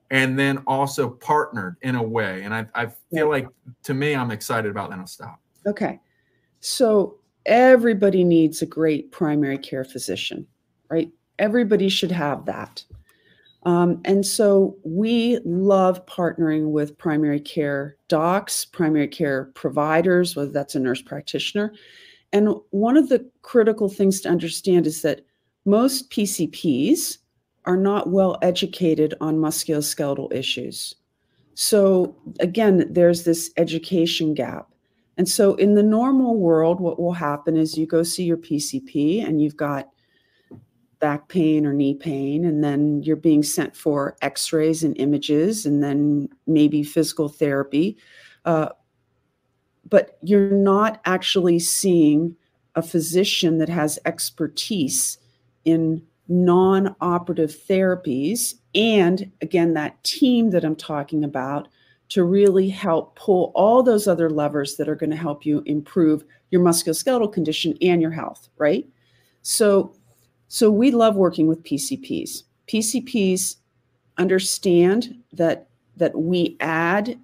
and 0.10 0.40
then 0.40 0.58
also 0.66 1.10
partnered 1.10 1.76
in 1.82 1.96
a 1.96 2.04
way. 2.04 2.44
And 2.44 2.54
I, 2.54 2.66
I 2.74 2.86
feel 2.86 2.96
yeah. 3.12 3.24
like 3.24 3.48
to 3.84 3.94
me, 3.94 4.16
I'm 4.16 4.32
excited 4.32 4.72
about 4.72 4.90
that. 4.90 5.00
I'll 5.00 5.08
stop. 5.08 5.40
Okay. 5.68 6.00
So 6.62 7.20
everybody 7.46 8.24
needs 8.24 8.62
a 8.62 8.66
great 8.66 9.12
primary 9.12 9.58
care 9.58 9.84
physician, 9.84 10.48
right? 10.90 11.12
Everybody 11.38 11.90
should 11.90 12.12
have 12.12 12.46
that. 12.46 12.84
Um, 13.64 14.02
and 14.06 14.26
so 14.26 14.78
we 14.84 15.40
love 15.44 16.06
partnering 16.06 16.72
with 16.72 16.98
primary 16.98 17.42
care 17.42 17.98
docs, 18.08 18.66
primary 18.66 19.08
care 19.08 19.52
providers, 19.54 20.36
whether 20.36 20.52
that's 20.52 20.76
a 20.76 20.80
nurse 20.80 21.02
practitioner. 21.02 21.74
And 22.32 22.54
one 22.70 22.96
of 22.96 23.10
the 23.10 23.30
critical 23.42 23.90
things 23.90 24.22
to 24.22 24.30
understand 24.30 24.88
is 24.88 25.02
that 25.02 25.22
most 25.66 26.10
PCPs 26.10 27.18
are 27.66 27.78
not 27.78 28.10
well 28.10 28.38
educated 28.42 29.14
on 29.20 29.38
musculoskeletal 29.38 30.34
issues. 30.34 30.96
So, 31.56 32.16
again, 32.40 32.88
there's 32.90 33.26
this 33.26 33.52
education 33.58 34.34
gap. 34.34 34.72
And 35.18 35.28
so, 35.28 35.56
in 35.56 35.76
the 35.76 35.84
normal 35.84 36.38
world, 36.38 36.80
what 36.80 37.00
will 37.00 37.14
happen 37.14 37.58
is 37.58 37.78
you 37.78 37.86
go 37.86 38.04
see 38.04 38.24
your 38.24 38.38
PCP 38.38 39.28
and 39.28 39.42
you've 39.42 39.58
got 39.58 39.90
back 41.00 41.28
pain 41.30 41.66
or 41.66 41.74
knee 41.74 41.96
pain, 41.96 42.46
and 42.46 42.64
then 42.64 43.02
you're 43.04 43.16
being 43.16 43.44
sent 43.44 43.76
for 43.76 44.16
x 44.22 44.52
rays 44.52 44.84
and 44.84 44.98
images, 44.98 45.66
and 45.66 45.84
then 45.84 46.30
maybe 46.48 46.84
physical 46.84 47.30
therapy. 47.30 47.98
Uh, 48.46 48.70
but 49.90 50.18
you're 50.22 50.52
not 50.52 51.02
actually 51.06 51.60
seeing 51.60 52.36
a 52.76 52.82
physician 52.82 53.58
that 53.58 53.70
has 53.70 54.00
expertise 54.06 55.18
in 55.66 56.02
non 56.28 56.96
operative 57.02 57.52
therapies. 57.52 58.54
And 58.76 59.32
again, 59.42 59.74
that 59.74 60.02
team 60.04 60.52
that 60.52 60.64
I'm 60.64 60.76
talking 60.76 61.24
about 61.24 61.68
to 62.10 62.24
really 62.24 62.70
help 62.70 63.16
pull 63.16 63.52
all 63.56 63.84
those 63.84 64.08
other 64.08 64.30
levers 64.30 64.76
that 64.78 64.90
are 64.90 64.96
going 64.96 65.12
to 65.12 65.16
help 65.16 65.46
you 65.46 65.62
improve 65.66 66.24
your 66.52 66.62
musculoskeletal 66.62 67.32
condition 67.32 67.76
and 67.82 68.02
your 68.02 68.12
health, 68.12 68.50
right? 68.58 68.88
So 69.42 69.96
so 70.50 70.70
we 70.70 70.92
love 70.92 71.16
working 71.16 71.48
with 71.48 71.64
PCPs. 71.64 72.44
PCPs 72.68 73.56
understand 74.18 75.24
that 75.32 75.68
that 75.96 76.18
we 76.18 76.58
add 76.60 77.18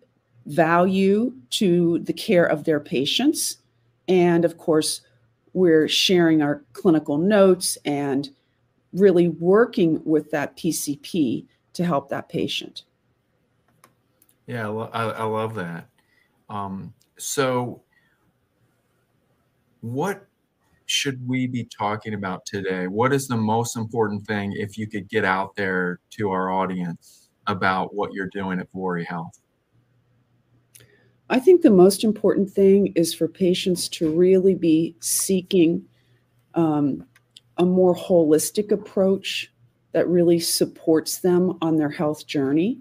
value 0.46 1.34
to 1.50 2.00
the 2.00 2.14
care 2.14 2.46
of 2.46 2.64
their 2.64 2.80
patients 2.80 3.58
and 4.08 4.46
of 4.46 4.58
course 4.58 5.02
we're 5.54 5.88
sharing 5.88 6.42
our 6.42 6.64
clinical 6.74 7.18
notes 7.18 7.78
and 7.84 8.30
really 8.94 9.28
working 9.28 10.02
with 10.06 10.32
that 10.32 10.56
PCP 10.56 11.48
to 11.74 11.86
help 11.86 12.10
that 12.10 12.30
patient. 12.30 12.84
Yeah, 14.48 14.70
I, 14.70 15.04
I 15.04 15.24
love 15.24 15.56
that. 15.56 15.88
Um, 16.50 16.94
so, 17.18 17.82
what 19.82 20.28
should 20.86 21.28
we 21.28 21.48
be 21.48 21.66
talking 21.66 22.14
about 22.14 22.46
today? 22.46 22.88
What 22.88 23.14
is 23.14 23.28
the 23.28 23.38
most 23.38 23.76
important 23.76 24.26
thing 24.26 24.54
if 24.56 24.78
you 24.78 24.88
could 24.88 25.10
get 25.10 25.26
out 25.26 25.56
there 25.56 26.00
to 26.12 26.30
our 26.30 26.52
audience 26.52 27.30
about 27.48 27.94
what 27.94 28.14
you're 28.14 28.30
doing 28.32 28.60
at 28.60 28.72
Vori 28.72 29.06
Health? 29.06 29.40
I 31.30 31.40
think 31.40 31.62
the 31.62 31.72
most 31.72 32.04
important 32.04 32.52
thing 32.52 32.94
is 32.96 33.14
for 33.14 33.28
patients 33.28 33.90
to 33.90 34.16
really 34.16 34.54
be 34.54 34.96
seeking 35.00 35.86
um, 36.54 37.06
a 37.58 37.66
more 37.66 37.96
holistic 37.96 38.72
approach 38.72 39.52
that 39.92 40.08
really 40.08 40.40
supports 40.40 41.20
them 41.20 41.58
on 41.62 41.78
their 41.78 41.90
health 41.90 42.28
journey. 42.28 42.80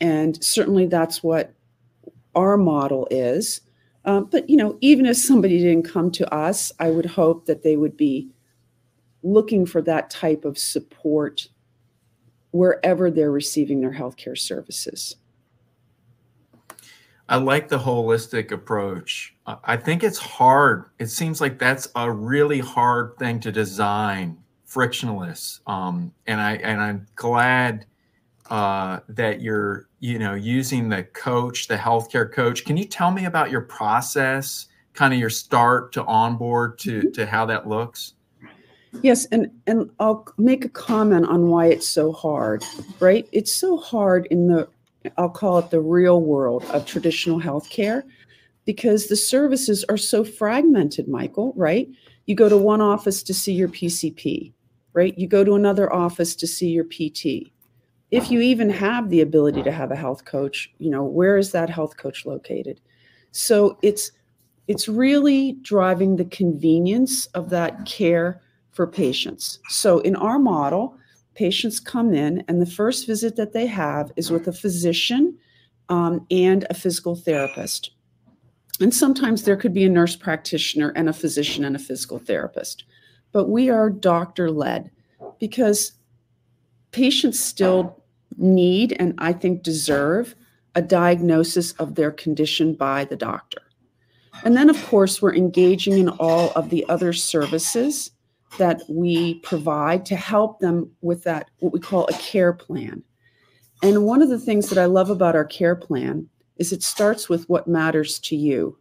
and 0.00 0.42
certainly 0.42 0.86
that's 0.86 1.22
what 1.22 1.52
our 2.34 2.56
model 2.56 3.06
is. 3.10 3.60
Um, 4.04 4.28
but 4.30 4.48
you 4.48 4.56
know, 4.56 4.78
even 4.80 5.06
if 5.06 5.16
somebody 5.16 5.58
didn't 5.58 5.90
come 5.90 6.10
to 6.12 6.34
us, 6.34 6.72
I 6.80 6.90
would 6.90 7.06
hope 7.06 7.46
that 7.46 7.62
they 7.62 7.76
would 7.76 7.96
be 7.96 8.30
looking 9.22 9.66
for 9.66 9.82
that 9.82 10.10
type 10.10 10.44
of 10.44 10.58
support 10.58 11.48
wherever 12.52 13.10
they're 13.10 13.30
receiving 13.30 13.80
their 13.80 13.92
healthcare 13.92 14.38
services. 14.38 15.16
I 17.28 17.36
like 17.36 17.68
the 17.68 17.78
holistic 17.78 18.50
approach. 18.50 19.36
I 19.46 19.76
think 19.76 20.02
it's 20.02 20.18
hard. 20.18 20.86
It 20.98 21.06
seems 21.06 21.40
like 21.40 21.60
that's 21.60 21.88
a 21.94 22.10
really 22.10 22.58
hard 22.58 23.16
thing 23.18 23.38
to 23.40 23.52
design, 23.52 24.36
frictionless. 24.64 25.60
Um, 25.66 26.12
and 26.26 26.40
I 26.40 26.54
and 26.54 26.80
I'm 26.80 27.06
glad 27.14 27.86
uh, 28.50 29.00
that 29.08 29.40
you're 29.40 29.88
you 30.00 30.18
know 30.18 30.34
using 30.34 30.88
the 30.88 31.04
coach, 31.04 31.68
the 31.68 31.76
healthcare 31.76 32.30
coach. 32.30 32.64
Can 32.64 32.76
you 32.76 32.84
tell 32.84 33.10
me 33.10 33.24
about 33.24 33.50
your 33.50 33.62
process, 33.62 34.66
kind 34.92 35.14
of 35.14 35.20
your 35.20 35.30
start 35.30 35.92
to 35.92 36.04
onboard 36.04 36.78
to 36.80 36.98
mm-hmm. 37.00 37.10
to 37.12 37.26
how 37.26 37.46
that 37.46 37.68
looks? 37.68 38.14
Yes, 39.02 39.26
and 39.26 39.50
and 39.66 39.90
I'll 40.00 40.26
make 40.36 40.64
a 40.64 40.68
comment 40.68 41.26
on 41.26 41.48
why 41.48 41.66
it's 41.66 41.86
so 41.86 42.12
hard. 42.12 42.64
Right, 42.98 43.28
it's 43.32 43.54
so 43.54 43.76
hard 43.76 44.26
in 44.26 44.48
the 44.48 44.68
I'll 45.16 45.30
call 45.30 45.58
it 45.58 45.70
the 45.70 45.80
real 45.80 46.20
world 46.20 46.64
of 46.72 46.84
traditional 46.86 47.40
healthcare 47.40 48.02
because 48.64 49.06
the 49.06 49.16
services 49.16 49.84
are 49.88 49.96
so 49.96 50.24
fragmented, 50.24 51.08
Michael, 51.08 51.52
right? 51.56 51.88
You 52.26 52.34
go 52.34 52.48
to 52.48 52.56
one 52.56 52.80
office 52.80 53.22
to 53.24 53.34
see 53.34 53.52
your 53.52 53.68
PCP, 53.68 54.52
right? 54.92 55.16
You 55.18 55.26
go 55.26 55.44
to 55.44 55.54
another 55.54 55.92
office 55.92 56.36
to 56.36 56.46
see 56.46 56.68
your 56.68 56.84
PT. 56.84 57.50
If 58.10 58.30
you 58.30 58.40
even 58.40 58.70
have 58.70 59.08
the 59.08 59.20
ability 59.20 59.62
to 59.62 59.70
have 59.70 59.90
a 59.90 59.96
health 59.96 60.24
coach, 60.24 60.72
you 60.78 60.90
know, 60.90 61.04
where 61.04 61.38
is 61.38 61.52
that 61.52 61.70
health 61.70 61.96
coach 61.96 62.26
located? 62.26 62.80
So 63.32 63.78
it's 63.82 64.12
it's 64.66 64.88
really 64.88 65.52
driving 65.62 66.16
the 66.16 66.24
convenience 66.26 67.26
of 67.26 67.50
that 67.50 67.86
care 67.86 68.40
for 68.70 68.86
patients. 68.86 69.58
So 69.68 69.98
in 70.00 70.14
our 70.14 70.38
model, 70.38 70.96
patients 71.34 71.80
come 71.80 72.14
in, 72.14 72.44
and 72.46 72.62
the 72.62 72.66
first 72.66 73.06
visit 73.06 73.34
that 73.36 73.52
they 73.52 73.66
have 73.66 74.12
is 74.16 74.30
with 74.30 74.46
a 74.46 74.52
physician 74.52 75.36
um, 75.88 76.24
and 76.30 76.66
a 76.70 76.74
physical 76.74 77.16
therapist. 77.16 77.90
And 78.80 78.94
sometimes 78.94 79.42
there 79.42 79.56
could 79.56 79.74
be 79.74 79.84
a 79.84 79.90
nurse 79.90 80.16
practitioner 80.16 80.92
and 80.96 81.08
a 81.08 81.12
physician 81.12 81.64
and 81.64 81.76
a 81.76 81.80
physical 81.80 82.18
therapist. 82.18 82.84
But 83.32 83.48
we 83.48 83.70
are 83.70 83.90
doctor 83.90 84.50
led 84.50 84.90
because 85.38 85.92
patients 86.92 87.38
still 87.38 87.99
need 88.40 88.96
and 88.98 89.14
I 89.18 89.32
think 89.32 89.62
deserve 89.62 90.34
a 90.74 90.82
diagnosis 90.82 91.72
of 91.72 91.94
their 91.94 92.10
condition 92.10 92.74
by 92.74 93.04
the 93.04 93.16
doctor. 93.16 93.62
And 94.44 94.56
then, 94.56 94.70
of 94.70 94.82
course, 94.86 95.20
we're 95.20 95.34
engaging 95.34 95.98
in 95.98 96.08
all 96.08 96.50
of 96.52 96.70
the 96.70 96.84
other 96.88 97.12
services 97.12 98.10
that 98.58 98.82
we 98.88 99.34
provide 99.40 100.06
to 100.06 100.16
help 100.16 100.60
them 100.60 100.90
with 101.02 101.24
that, 101.24 101.50
what 101.58 101.72
we 101.72 101.80
call 101.80 102.06
a 102.06 102.12
care 102.14 102.52
plan. 102.52 103.02
And 103.82 104.04
one 104.04 104.22
of 104.22 104.28
the 104.28 104.38
things 104.38 104.68
that 104.70 104.78
I 104.78 104.86
love 104.86 105.10
about 105.10 105.36
our 105.36 105.44
care 105.44 105.76
plan 105.76 106.28
is 106.56 106.72
it 106.72 106.82
starts 106.82 107.28
with 107.28 107.48
what 107.48 107.68
matters 107.68 108.18
to 108.20 108.36
you, 108.36 108.76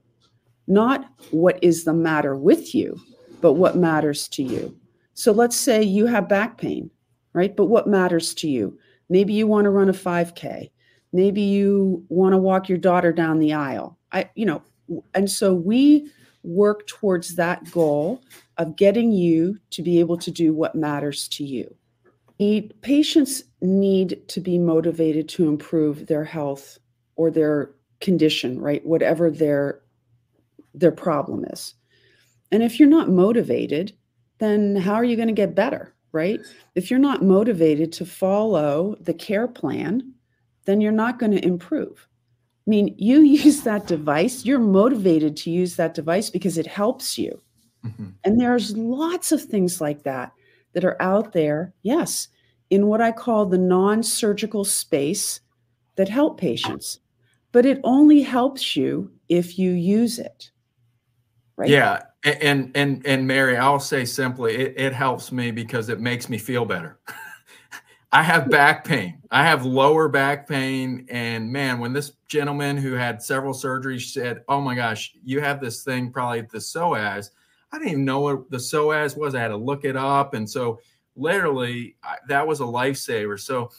not 0.68 1.10
what 1.32 1.58
is 1.62 1.84
the 1.84 1.94
matter 1.94 2.36
with 2.36 2.76
you, 2.76 3.00
but 3.42 3.54
what 3.54 3.78
matters 3.78 4.28
to 4.30 4.44
you. 4.44 4.76
So 5.14 5.32
let's 5.32 5.56
say 5.56 5.82
you 5.82 6.06
have 6.06 6.30
back 6.30 6.58
pain, 6.58 6.90
right? 7.34 7.56
But 7.56 7.66
what 7.66 7.88
matters 7.88 8.34
to 8.36 8.50
you? 8.50 8.78
Maybe 9.10 9.34
you 9.34 9.48
want 9.48 9.66
to 9.66 9.70
run 9.72 9.90
a 9.90 9.94
5K. 9.94 10.70
Maybe 11.12 11.42
you 11.42 12.06
want 12.10 12.34
to 12.34 12.38
walk 12.38 12.70
your 12.70 12.78
daughter 12.78 13.12
down 13.12 13.40
the 13.40 13.54
aisle. 13.54 13.98
I, 14.12 14.30
you 14.36 14.46
know, 14.46 14.62
and 15.14 15.30
so 15.30 15.54
we 15.54 16.10
work 16.44 16.88
towards 16.88 17.36
that 17.36 17.70
goal 17.72 18.22
of 18.58 18.76
getting 18.76 19.12
you 19.12 19.58
to 19.72 19.82
be 19.82 20.00
able 20.00 20.18
to 20.18 20.32
do 20.32 20.54
what 20.54 20.76
matters 20.76 21.28
to 21.30 21.44
you. 21.44 21.76
patients 22.82 23.44
need 23.62 24.28
to 24.30 24.40
be 24.40 24.58
motivated 24.58 25.28
to 25.30 25.48
improve 25.48 26.08
their 26.08 26.24
health 26.24 26.78
or 27.16 27.30
their 27.30 27.72
condition, 28.00 28.60
right? 28.60 28.86
Whatever 28.86 29.30
their 29.30 29.82
their 30.74 30.92
problem 30.92 31.46
is. 31.46 31.74
And 32.52 32.64
if 32.64 32.80
you're 32.80 32.88
not 32.90 33.10
motivated, 33.10 33.92
then 34.40 34.76
how 34.76 34.94
are 34.94 35.04
you 35.04 35.16
going 35.16 35.28
to 35.28 35.34
get 35.34 35.56
better, 35.56 35.94
right? 36.12 36.40
If 36.76 36.90
you're 36.90 37.00
not 37.00 37.24
motivated 37.24 37.92
to 37.94 38.06
follow 38.06 38.96
the 39.02 39.14
care 39.14 39.48
plan, 39.48 40.14
then 40.66 40.82
you're 40.82 40.92
not 40.92 41.20
going 41.20 41.32
to 41.32 41.46
improve. 41.46 42.08
I 42.68 42.70
mean, 42.70 42.96
you 42.98 43.22
use 43.22 43.62
that 43.64 43.88
device, 43.88 44.46
you're 44.46 44.60
motivated 44.60 45.36
to 45.38 45.52
use 45.52 45.76
that 45.76 45.94
device 45.94 46.30
because 46.30 46.58
it 46.58 46.68
helps 46.68 47.18
you. 47.18 47.42
Mm-hmm. 47.86 48.08
And 48.24 48.40
there's 48.40 48.76
lots 48.76 49.32
of 49.32 49.42
things 49.42 49.80
like 49.80 50.04
that 50.04 50.34
that 50.74 50.86
are 50.86 51.02
out 51.02 51.34
there, 51.34 51.74
yes, 51.82 52.28
in 52.70 52.88
what 52.88 53.02
I 53.02 53.12
call 53.12 53.46
the 53.46 53.58
non 53.58 54.04
surgical 54.04 54.64
space 54.64 55.42
that 55.96 56.10
help 56.10 56.40
patients. 56.40 57.00
But 57.52 57.66
it 57.66 57.80
only 57.84 58.22
helps 58.22 58.76
you 58.76 59.12
if 59.28 59.58
you 59.58 59.72
use 59.72 60.20
it. 60.20 60.52
Right? 61.60 61.70
Yeah. 61.70 62.04
And 62.24 62.72
and 62.74 63.06
and 63.06 63.28
Mary, 63.28 63.58
I'll 63.58 63.82
say 63.82 64.06
simply, 64.06 64.56
it, 64.56 64.74
it 64.78 64.94
helps 64.94 65.32
me 65.32 65.52
because 65.52 65.90
it 65.90 66.00
makes 66.00 66.30
me 66.30 66.38
feel 66.38 66.64
better. 66.66 67.00
I 68.12 68.24
have 68.24 68.50
back 68.50 68.86
pain. 68.86 69.22
I 69.30 69.44
have 69.44 69.66
lower 69.66 70.08
back 70.08 70.48
pain. 70.48 71.06
And 71.10 71.52
man, 71.52 71.80
when 71.80 71.92
this 71.94 72.14
gentleman 72.30 72.78
who 72.78 72.94
had 72.94 73.22
several 73.22 73.54
surgeries 73.54 74.12
said, 74.14 74.42
Oh 74.48 74.62
my 74.62 74.74
gosh, 74.74 75.14
you 75.24 75.42
have 75.42 75.60
this 75.60 75.84
thing, 75.84 76.12
probably 76.12 76.42
the 76.42 76.58
psoas, 76.60 77.30
I 77.72 77.78
didn't 77.78 77.92
even 77.92 78.06
know 78.06 78.22
what 78.22 78.50
the 78.50 78.58
psoas 78.58 79.18
was. 79.18 79.36
I 79.36 79.42
had 79.42 79.50
to 79.50 79.58
look 79.58 79.84
it 79.84 79.98
up. 79.98 80.34
And 80.34 80.50
so 80.50 80.80
literally 81.16 81.98
I, 82.04 82.16
that 82.30 82.48
was 82.48 82.62
a 82.62 82.64
lifesaver. 82.64 83.40
So 83.40 83.70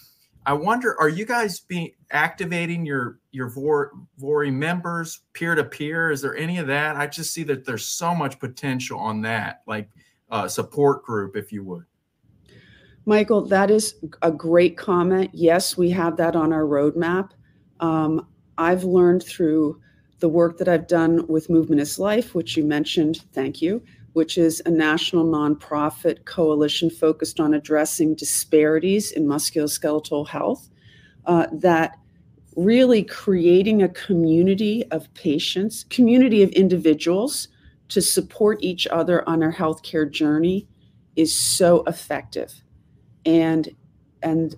I 0.46 0.55
wonder, 0.55 0.98
are 0.98 1.09
you 1.09 1.26
guys 1.26 1.61
being 1.61 1.92
activating 2.11 2.87
your 2.87 3.18
your 3.31 3.50
Vori 3.50 4.53
members 4.53 5.20
peer 5.33 5.55
to 5.55 5.64
peer? 5.64 6.11
Is 6.11 6.22
there 6.22 6.37
any 6.37 6.59
of 6.59 6.66
that? 6.68 6.96
I 6.96 7.07
just 7.07 7.33
see 7.33 7.42
that 7.44 7.64
there's 7.64 7.85
so 7.85 8.14
much 8.14 8.38
potential 8.38 8.98
on 8.98 9.20
that, 9.22 9.62
like 9.66 9.90
a 10.31 10.48
support 10.48 11.05
group, 11.05 11.37
if 11.37 11.53
you 11.53 11.62
would. 11.64 11.85
Michael, 13.05 13.42
that 13.46 13.70
is 13.70 13.96
a 14.22 14.31
great 14.31 14.76
comment. 14.76 15.31
Yes, 15.33 15.76
we 15.76 15.90
have 15.90 16.16
that 16.16 16.37
on 16.37 16.53
our 16.53 16.64
roadmap. 16.64 17.31
Um, 17.81 18.26
I've 18.57 18.85
learned 18.85 19.22
through 19.22 19.81
the 20.20 20.29
work 20.29 20.59
that 20.59 20.68
I've 20.68 20.87
done 20.87 21.26
with 21.26 21.50
Movement 21.50 21.81
is 21.81 21.98
Life, 21.98 22.35
which 22.35 22.57
you 22.57 22.64
mentioned, 22.64 23.24
thank 23.33 23.62
you, 23.62 23.83
which 24.12 24.37
is 24.37 24.62
a 24.66 24.70
national 24.70 25.25
nonprofit 25.25 26.25
coalition 26.25 26.90
focused 26.90 27.40
on 27.40 27.55
addressing 27.55 28.14
disparities 28.14 29.12
in 29.12 29.27
musculoskeletal 29.27 30.27
health, 30.29 30.68
uh, 31.27 31.46
that 31.53 31.96
really 32.57 33.03
creating 33.03 33.83
a 33.83 33.88
community 33.88 34.85
of 34.90 35.12
patients, 35.14 35.85
community 35.90 36.42
of 36.42 36.51
individuals 36.51 37.49
to 37.88 38.01
support 38.01 38.59
each 38.61 38.87
other 38.88 39.29
on 39.29 39.40
their 39.40 39.53
healthcare 39.53 40.11
journey 40.11 40.66
is 41.16 41.35
so 41.35 41.83
effective. 41.85 42.62
And 43.25 43.68
and 44.23 44.57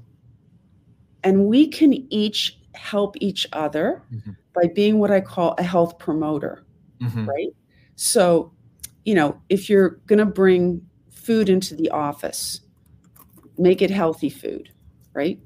and 1.24 1.46
we 1.46 1.68
can 1.68 1.92
each 2.12 2.58
help 2.74 3.16
each 3.20 3.46
other 3.52 4.02
mm-hmm 4.12 4.32
by 4.54 4.66
being 4.74 4.98
what 4.98 5.10
I 5.10 5.20
call 5.20 5.54
a 5.58 5.62
health 5.62 5.98
promoter, 5.98 6.64
mm-hmm. 7.00 7.28
right? 7.28 7.48
So, 7.96 8.52
you 9.04 9.14
know, 9.14 9.40
if 9.48 9.68
you're 9.68 10.00
going 10.06 10.18
to 10.18 10.26
bring 10.26 10.86
food 11.10 11.48
into 11.48 11.74
the 11.74 11.90
office, 11.90 12.60
make 13.58 13.82
it 13.82 13.90
healthy 13.90 14.30
food, 14.30 14.70
right? 15.14 15.38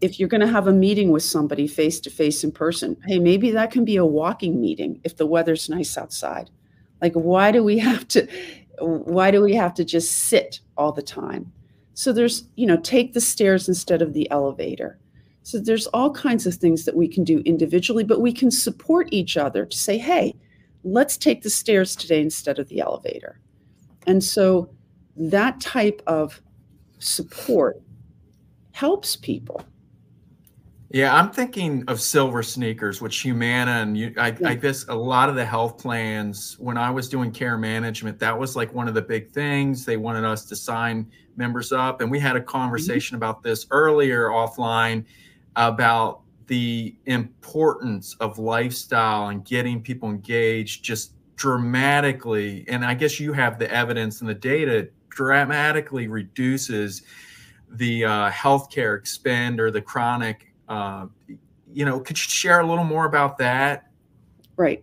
If 0.00 0.20
you're 0.20 0.28
going 0.28 0.42
to 0.42 0.46
have 0.46 0.68
a 0.68 0.72
meeting 0.72 1.10
with 1.10 1.22
somebody 1.22 1.66
face 1.66 2.00
to 2.00 2.10
face 2.10 2.44
in 2.44 2.52
person, 2.52 2.96
hey, 3.06 3.18
maybe 3.18 3.50
that 3.52 3.70
can 3.70 3.84
be 3.84 3.96
a 3.96 4.04
walking 4.04 4.60
meeting 4.60 5.00
if 5.04 5.16
the 5.16 5.26
weather's 5.26 5.68
nice 5.68 5.96
outside. 5.96 6.50
Like, 7.00 7.14
why 7.14 7.52
do 7.52 7.64
we 7.64 7.78
have 7.78 8.06
to? 8.08 8.28
Why 8.78 9.30
do 9.30 9.40
we 9.40 9.54
have 9.54 9.72
to 9.74 9.84
just 9.84 10.12
sit 10.12 10.60
all 10.76 10.92
the 10.92 11.02
time? 11.02 11.52
So 11.94 12.12
there's, 12.12 12.46
you 12.56 12.66
know, 12.66 12.76
take 12.76 13.14
the 13.14 13.22
stairs 13.22 13.68
instead 13.68 14.02
of 14.02 14.12
the 14.12 14.30
elevator 14.30 14.98
so 15.46 15.60
there's 15.60 15.86
all 15.86 16.10
kinds 16.10 16.44
of 16.44 16.54
things 16.54 16.86
that 16.86 16.96
we 16.96 17.06
can 17.06 17.22
do 17.22 17.38
individually, 17.44 18.02
but 18.02 18.20
we 18.20 18.32
can 18.32 18.50
support 18.50 19.08
each 19.12 19.36
other 19.36 19.64
to 19.64 19.78
say, 19.78 19.96
hey, 19.96 20.34
let's 20.86 21.16
take 21.16 21.42
the 21.42 21.50
stairs 21.50 21.96
today 21.96 22.22
instead 22.22 22.58
of 22.58 22.68
the 22.68 22.80
elevator. 22.80 23.40
And 24.06 24.22
so 24.22 24.70
that 25.16 25.60
type 25.60 26.00
of 26.06 26.40
support 26.98 27.82
helps 28.70 29.16
people. 29.16 29.62
Yeah, 30.90 31.14
I'm 31.14 31.32
thinking 31.32 31.82
of 31.88 32.00
silver 32.00 32.44
sneakers, 32.44 33.00
which 33.00 33.18
Humana 33.20 33.72
and 33.82 33.98
you, 33.98 34.14
I, 34.16 34.28
yeah. 34.28 34.50
I, 34.50 34.54
guess 34.54 34.86
a 34.86 34.94
lot 34.94 35.28
of 35.28 35.34
the 35.34 35.44
health 35.44 35.78
plans, 35.78 36.56
when 36.60 36.78
I 36.78 36.90
was 36.90 37.08
doing 37.08 37.32
care 37.32 37.58
management, 37.58 38.20
that 38.20 38.38
was 38.38 38.54
like 38.54 38.72
one 38.72 38.86
of 38.86 38.94
the 38.94 39.02
big 39.02 39.32
things. 39.32 39.84
They 39.84 39.96
wanted 39.96 40.24
us 40.24 40.44
to 40.44 40.56
sign 40.56 41.10
members 41.36 41.72
up. 41.72 42.00
And 42.00 42.10
we 42.10 42.20
had 42.20 42.36
a 42.36 42.38
mm-hmm. 42.38 42.48
conversation 42.48 43.16
mm-hmm. 43.16 43.24
about 43.24 43.42
this 43.42 43.66
earlier 43.72 44.28
offline 44.28 45.04
about 45.56 46.20
the 46.46 46.94
importance 47.06 48.14
of 48.20 48.38
lifestyle 48.38 49.28
and 49.28 49.44
getting 49.44 49.82
people 49.82 50.08
engaged 50.08 50.84
just 50.84 51.12
dramatically 51.36 52.64
and 52.68 52.84
i 52.84 52.94
guess 52.94 53.20
you 53.20 53.32
have 53.32 53.58
the 53.58 53.70
evidence 53.70 54.20
and 54.20 54.30
the 54.30 54.34
data 54.34 54.88
dramatically 55.08 56.08
reduces 56.08 57.02
the 57.70 58.04
uh, 58.04 58.30
healthcare 58.30 58.96
expend 58.98 59.60
or 59.60 59.70
the 59.70 59.80
chronic 59.80 60.52
uh, 60.68 61.06
you 61.72 61.84
know 61.84 62.00
could 62.00 62.16
you 62.18 62.22
share 62.22 62.60
a 62.60 62.66
little 62.66 62.84
more 62.84 63.06
about 63.06 63.38
that? 63.38 63.90
Right. 64.56 64.82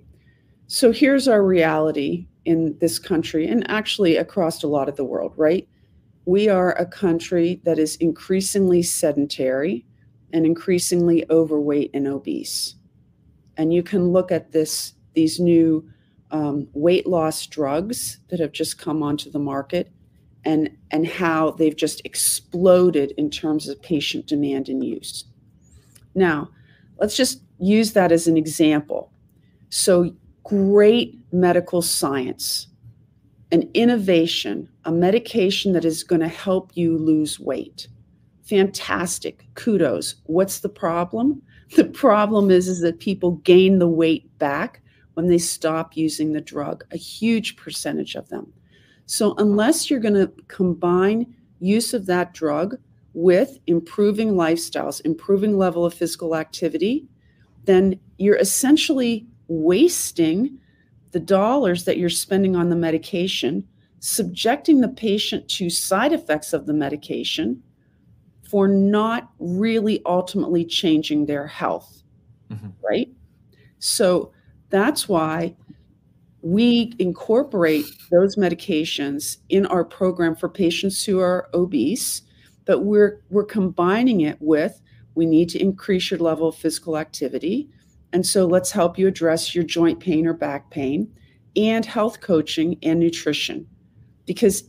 So 0.67 0.91
here's 0.91 1.27
our 1.27 1.43
reality 1.43 2.27
in 2.45 2.77
this 2.79 2.99
country 2.99 3.47
and 3.47 3.69
actually 3.69 4.17
across 4.17 4.63
a 4.63 4.67
lot 4.67 4.89
of 4.89 4.95
the 4.95 5.03
world 5.03 5.33
right? 5.37 5.67
We 6.25 6.47
are 6.49 6.71
a 6.77 6.85
country 6.85 7.59
that 7.63 7.79
is 7.79 7.95
increasingly 7.97 8.81
sedentary 8.81 9.85
and 10.33 10.45
increasingly 10.45 11.25
overweight 11.29 11.91
and 11.93 12.07
obese. 12.07 12.75
And 13.55 13.73
you 13.73 13.83
can 13.83 14.11
look 14.11 14.31
at 14.31 14.51
this 14.51 14.93
these 15.13 15.39
new 15.39 15.87
um, 16.31 16.67
weight 16.73 17.05
loss 17.05 17.45
drugs 17.45 18.19
that 18.29 18.39
have 18.39 18.51
just 18.51 18.79
come 18.79 19.03
onto 19.03 19.29
the 19.29 19.39
market 19.39 19.91
and 20.43 20.69
and 20.91 21.07
how 21.07 21.51
they've 21.51 21.75
just 21.75 22.01
exploded 22.03 23.13
in 23.17 23.29
terms 23.29 23.69
of 23.69 23.81
patient 23.81 24.25
demand 24.25 24.67
and 24.67 24.83
use. 24.83 25.25
Now, 26.15 26.49
let's 26.97 27.15
just 27.15 27.41
use 27.59 27.93
that 27.93 28.11
as 28.11 28.27
an 28.27 28.35
example. 28.35 29.11
So 29.69 30.15
great 30.43 31.17
medical 31.31 31.81
science 31.81 32.67
an 33.53 33.69
innovation, 33.75 34.67
a 34.83 34.91
medication 34.91 35.73
that 35.73 35.85
is 35.85 36.03
going 36.03 36.21
to 36.21 36.27
help 36.27 36.71
you 36.73 36.97
lose 36.97 37.39
weight. 37.39 37.87
Fantastic. 38.43 39.47
Kudos. 39.55 40.15
What's 40.25 40.59
the 40.59 40.69
problem? 40.69 41.41
The 41.75 41.85
problem 41.85 42.51
is, 42.51 42.67
is 42.67 42.81
that 42.81 42.99
people 42.99 43.37
gain 43.37 43.79
the 43.79 43.87
weight 43.87 44.37
back 44.37 44.83
when 45.15 45.27
they 45.27 45.39
stop 45.39 45.97
using 45.97 46.33
the 46.33 46.41
drug, 46.41 46.83
a 46.91 46.97
huge 46.97 47.55
percentage 47.55 48.13
of 48.13 48.29
them. 48.29 48.53
So, 49.07 49.33
unless 49.39 49.89
you're 49.89 49.99
going 49.99 50.13
to 50.13 50.31
combine 50.49 51.33
use 51.59 51.95
of 51.95 52.05
that 52.05 52.31
drug 52.35 52.75
with 53.15 53.57
improving 53.65 54.33
lifestyles, 54.33 55.01
improving 55.03 55.57
level 55.57 55.83
of 55.83 55.95
physical 55.95 56.35
activity, 56.35 57.07
then 57.65 57.99
you're 58.19 58.37
essentially 58.37 59.25
wasting 59.47 60.59
the 61.09 61.19
dollars 61.19 61.85
that 61.85 61.97
you're 61.97 62.09
spending 62.09 62.55
on 62.55 62.69
the 62.69 62.75
medication, 62.75 63.67
subjecting 63.99 64.81
the 64.81 64.89
patient 64.89 65.47
to 65.47 65.71
side 65.71 66.13
effects 66.13 66.53
of 66.53 66.67
the 66.67 66.73
medication 66.73 67.63
for 68.53 68.67
not 68.67 69.31
really 69.39 69.99
ultimately 70.05 70.63
changing 70.63 71.25
their 71.25 71.47
health. 71.47 72.03
Mm-hmm. 72.51 72.67
Right? 72.87 73.09
So 73.79 74.31
that's 74.69 75.09
why 75.09 75.55
we 76.43 76.93
incorporate 76.99 77.85
those 78.11 78.35
medications 78.35 79.37
in 79.49 79.65
our 79.65 79.83
program 79.83 80.35
for 80.35 80.49
patients 80.49 81.03
who 81.03 81.19
are 81.19 81.49
obese, 81.55 82.21
but 82.65 82.81
we're 82.81 83.23
we're 83.31 83.43
combining 83.43 84.21
it 84.21 84.37
with 84.39 84.79
we 85.15 85.25
need 85.25 85.49
to 85.49 85.59
increase 85.59 86.11
your 86.11 86.19
level 86.19 86.49
of 86.49 86.55
physical 86.55 86.95
activity. 86.95 87.67
And 88.11 88.23
so 88.23 88.45
let's 88.45 88.69
help 88.69 88.99
you 88.99 89.07
address 89.07 89.55
your 89.55 89.63
joint 89.63 89.99
pain 89.99 90.27
or 90.27 90.33
back 90.33 90.69
pain 90.69 91.11
and 91.55 91.83
health 91.87 92.21
coaching 92.21 92.77
and 92.83 92.99
nutrition. 92.99 93.65
Because 94.27 94.65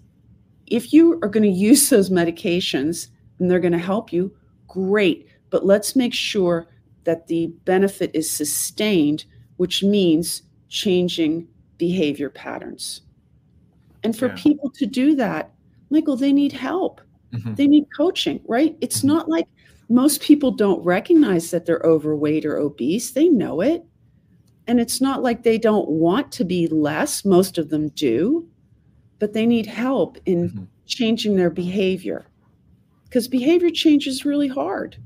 if 0.69 0.91
you 0.95 1.21
are 1.23 1.29
going 1.29 1.43
to 1.43 1.51
use 1.51 1.91
those 1.91 2.09
medications 2.09 3.09
and 3.39 3.51
they're 3.51 3.61
going 3.61 3.73
to 3.73 3.79
help 3.79 4.13
you, 4.13 4.35
great. 4.69 5.29
But 5.51 5.67
let's 5.67 5.97
make 5.97 6.15
sure 6.15 6.67
that 7.05 7.27
the 7.27 7.49
benefit 7.65 8.11
is 8.15 8.31
sustained, 8.31 9.25
which 9.57 9.83
means 9.83 10.43
changing 10.69 11.47
behavior 11.79 12.31
patterns. 12.31 13.03
And 14.03 14.17
for 14.17 14.29
yeah. 14.29 14.35
people 14.37 14.71
to 14.71 14.87
do 14.87 15.15
that, 15.17 15.53
Michael, 15.91 16.17
they 16.17 16.33
need 16.33 16.53
help. 16.53 17.01
Mm-hmm. 17.33 17.55
They 17.55 17.67
need 17.67 17.87
coaching, 17.97 18.41
right? 18.47 18.77
It's 18.81 18.99
mm-hmm. 18.99 19.09
not 19.09 19.29
like 19.29 19.47
most 19.89 20.23
people 20.23 20.51
don't 20.51 20.85
recognize 20.85 21.51
that 21.51 21.67
they're 21.67 21.83
overweight 21.85 22.45
or 22.45 22.59
obese. 22.59 23.13
They 23.13 23.29
know 23.29 23.61
it. 23.61 23.85
And 24.67 24.81
it's 24.81 25.01
not 25.01 25.23
like 25.23 25.43
they 25.43 25.59
don't 25.59 25.89
want 25.89 26.33
to 26.33 26.45
be 26.45 26.67
less, 26.69 27.25
most 27.25 27.59
of 27.59 27.69
them 27.69 27.89
do, 27.91 28.49
but 29.19 29.35
they 29.35 29.45
need 29.45 29.67
help 29.67 30.17
in 30.25 30.49
mm-hmm. 30.49 30.65
changing 30.87 31.37
their 31.37 31.51
behavior 31.51 32.27
because 33.15 33.29
behavior 33.29 33.71
change 33.71 34.09
is 34.09 34.25
really 34.25 34.49
hard. 34.49 34.97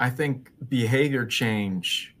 I 0.00 0.08
think 0.08 0.50
behavior 0.70 1.26
change 1.26 2.16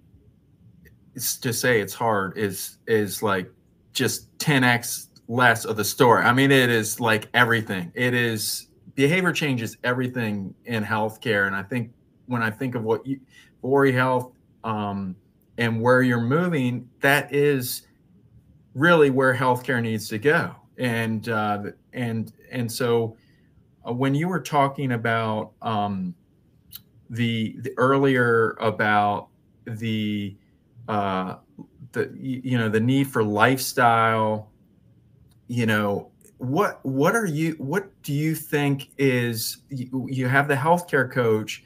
is 1.14 1.38
to 1.38 1.54
say 1.54 1.80
it's 1.80 1.94
hard 1.94 2.36
is 2.36 2.76
is 2.86 3.22
like 3.22 3.50
just 3.94 4.30
10x 4.36 5.06
less 5.26 5.64
of 5.64 5.78
the 5.78 5.84
story. 5.84 6.22
I 6.24 6.34
mean, 6.34 6.50
it 6.50 6.68
is 6.68 7.00
like 7.00 7.30
everything. 7.32 7.92
It 7.94 8.12
is 8.12 8.68
behavior 8.94 9.32
change 9.32 9.62
is 9.62 9.78
everything 9.84 10.54
in 10.66 10.84
healthcare. 10.84 11.46
And 11.46 11.56
I 11.56 11.62
think 11.62 11.90
when 12.26 12.42
I 12.42 12.50
think 12.50 12.74
of 12.74 12.82
what 12.82 13.06
you, 13.06 13.20
Vori 13.64 13.94
Health, 13.94 14.32
um, 14.64 15.16
and 15.56 15.80
where 15.80 16.02
you're 16.02 16.20
moving, 16.20 16.90
that 17.00 17.34
is 17.34 17.86
really 18.74 19.08
where 19.08 19.34
healthcare 19.34 19.80
needs 19.80 20.10
to 20.10 20.18
go. 20.18 20.54
And 20.76 21.26
uh, 21.30 21.70
and 21.94 22.34
and 22.50 22.70
so 22.70 23.16
uh, 23.86 23.92
when 23.92 24.14
you 24.14 24.28
were 24.28 24.40
talking 24.40 24.92
about 24.92 25.52
um, 25.62 26.14
the, 27.10 27.56
the 27.58 27.72
earlier 27.76 28.56
about 28.60 29.28
the 29.64 30.36
uh, 30.88 31.36
the 31.92 32.10
you 32.18 32.58
know 32.58 32.68
the 32.68 32.80
need 32.80 33.06
for 33.06 33.22
lifestyle, 33.22 34.50
you 35.46 35.66
know 35.66 36.10
what 36.38 36.84
what 36.84 37.14
are 37.14 37.26
you 37.26 37.52
what 37.58 38.02
do 38.02 38.12
you 38.12 38.34
think 38.34 38.88
is 38.98 39.58
you, 39.68 40.08
you 40.10 40.26
have 40.26 40.48
the 40.48 40.56
healthcare 40.56 41.10
coach, 41.10 41.62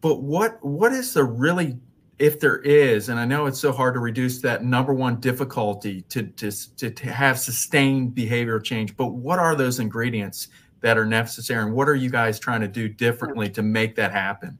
but 0.00 0.22
what 0.22 0.58
what 0.62 0.92
is 0.92 1.14
the 1.14 1.24
really 1.24 1.78
if 2.18 2.38
there 2.38 2.58
is, 2.58 3.08
and 3.08 3.18
I 3.18 3.24
know 3.24 3.46
it's 3.46 3.58
so 3.58 3.72
hard 3.72 3.94
to 3.94 4.00
reduce 4.00 4.40
that 4.42 4.62
number 4.62 4.94
one 4.94 5.18
difficulty 5.18 6.02
to, 6.02 6.22
to, 6.22 6.76
to, 6.76 6.90
to 6.90 7.12
have 7.12 7.40
sustained 7.40 8.14
behavioral 8.14 8.62
change, 8.62 8.96
but 8.96 9.08
what 9.08 9.40
are 9.40 9.56
those 9.56 9.80
ingredients 9.80 10.48
that 10.84 10.96
are 10.96 11.04
necessary 11.04 11.62
and 11.64 11.74
what 11.74 11.88
are 11.88 11.96
you 11.96 12.10
guys 12.10 12.38
trying 12.38 12.60
to 12.60 12.68
do 12.68 12.88
differently 12.88 13.48
to 13.50 13.62
make 13.62 13.96
that 13.96 14.12
happen? 14.12 14.58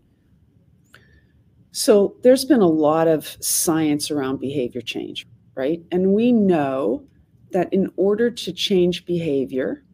So 1.71 2.17
there's 2.23 2.45
been 2.45 2.61
a 2.61 2.67
lot 2.67 3.07
of 3.07 3.27
science 3.41 4.11
around 4.11 4.41
behavior 4.41 4.81
change, 4.81 5.27
right? 5.55 5.81
And 5.93 6.13
we 6.13 6.33
know 6.33 7.05
that 7.53 7.73
in 7.73 7.91
order 7.97 8.31
to 8.31 8.53
change 8.53 9.05
behavior, 9.07 9.85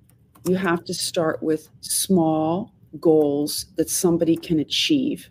you 0.47 0.57
have 0.57 0.85
to 0.85 0.95
start 0.95 1.43
with 1.43 1.69
small 1.81 2.73
goals 2.99 3.67
that 3.77 3.91
somebody 3.91 4.37
can 4.37 4.61
achieve, 4.61 5.29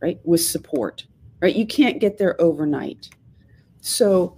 right? 0.00 0.18
With 0.24 0.40
support 0.40 1.04
right? 1.40 1.56
You 1.56 1.66
can't 1.66 2.00
get 2.00 2.18
there 2.18 2.40
overnight. 2.40 3.08
So 3.80 4.36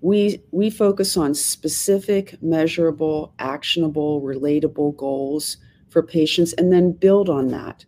we 0.00 0.42
we 0.50 0.70
focus 0.70 1.16
on 1.16 1.34
specific, 1.34 2.40
measurable, 2.42 3.34
actionable, 3.38 4.22
relatable 4.22 4.96
goals 4.96 5.58
for 5.88 6.02
patients 6.02 6.52
and 6.54 6.72
then 6.72 6.92
build 6.92 7.28
on 7.28 7.48
that. 7.48 7.84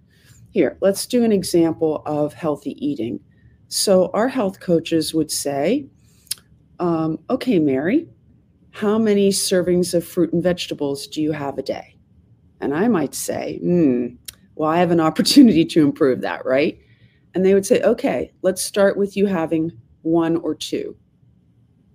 Here, 0.51 0.77
let's 0.81 1.07
do 1.07 1.25
an 1.25 1.33
example 1.33 2.03
of 2.05 2.35
healthy 2.35 2.77
eating. 2.85 3.20
So 3.68 4.11
our 4.12 4.29
health 4.29 4.61
coaches 4.61 5.14
would 5.14 5.31
say, 5.31 5.87
um, 6.79 7.18
okay, 7.31 7.59
Mary, 7.59 8.07
how 8.72 8.98
many 8.98 9.31
servings 9.31 9.94
of 9.94 10.05
fruit 10.05 10.33
and 10.33 10.42
vegetables 10.42 11.07
do 11.07 11.22
you 11.22 11.33
have 11.33 11.57
a 11.57 11.62
day? 11.62 11.96
And 12.61 12.75
I 12.75 12.88
might 12.88 13.14
say, 13.14 13.59
hmm, 13.62 14.09
well, 14.55 14.68
I 14.68 14.79
have 14.79 14.90
an 14.90 15.01
opportunity 15.09 15.64
to 15.64 15.83
improve 15.83 16.20
that, 16.20 16.44
right? 16.44 16.79
and 17.35 17.44
they 17.44 17.55
would 17.55 17.66
say 17.66 17.81
okay 17.83 18.33
let's 18.42 18.62
start 18.62 18.96
with 18.96 19.16
you 19.16 19.27
having 19.27 19.72
one 20.03 20.37
or 20.37 20.55
two 20.55 20.96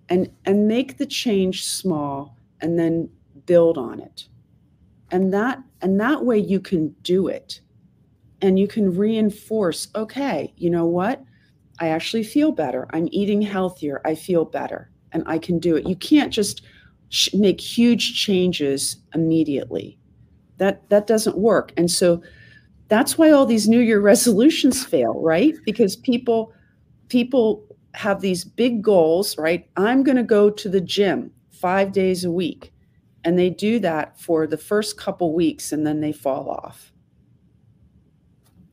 and 0.09 0.29
and 0.45 0.67
make 0.67 0.97
the 0.97 1.05
change 1.05 1.65
small 1.65 2.37
and 2.61 2.77
then 2.77 3.09
build 3.45 3.77
on 3.77 3.99
it. 3.99 4.27
And 5.11 5.33
that 5.33 5.61
and 5.81 5.99
that 5.99 6.25
way 6.25 6.37
you 6.37 6.59
can 6.59 6.89
do 7.01 7.27
it. 7.27 7.61
And 8.41 8.59
you 8.59 8.67
can 8.67 8.95
reinforce 8.95 9.87
okay 9.95 10.53
you 10.57 10.69
know 10.69 10.85
what? 10.85 11.23
I 11.79 11.89
actually 11.89 12.23
feel 12.23 12.51
better. 12.51 12.87
I'm 12.91 13.07
eating 13.11 13.41
healthier. 13.41 14.01
I 14.03 14.15
feel 14.15 14.45
better. 14.45 14.89
And 15.11 15.23
i 15.27 15.37
can 15.37 15.59
do 15.59 15.75
it. 15.75 15.87
You 15.87 15.95
can't 15.95 16.33
just 16.33 16.61
make 17.33 17.61
huge 17.61 18.21
changes 18.21 18.97
immediately. 19.13 19.97
That 20.57 20.89
that 20.89 21.07
doesn't 21.07 21.37
work. 21.37 21.71
And 21.77 21.89
so 21.89 22.21
that's 22.89 23.17
why 23.17 23.31
all 23.31 23.45
these 23.45 23.67
new 23.67 23.79
year 23.79 23.99
resolutions 23.99 24.83
fail 24.85 25.19
right? 25.21 25.55
Because 25.65 25.95
people 25.95 26.53
people 27.09 27.66
have 27.97 28.21
these 28.21 28.43
big 28.43 28.81
goals 28.81 29.37
right 29.37 29.69
i'm 29.75 30.03
going 30.03 30.17
to 30.17 30.23
go 30.23 30.49
to 30.49 30.69
the 30.69 30.81
gym 30.81 31.31
5 31.51 31.91
days 31.91 32.23
a 32.23 32.31
week 32.31 32.71
and 33.23 33.37
they 33.37 33.49
do 33.49 33.79
that 33.79 34.19
for 34.19 34.47
the 34.47 34.57
first 34.57 34.97
couple 34.97 35.33
weeks 35.33 35.71
and 35.71 35.85
then 35.85 35.99
they 35.99 36.11
fall 36.11 36.49
off 36.49 36.91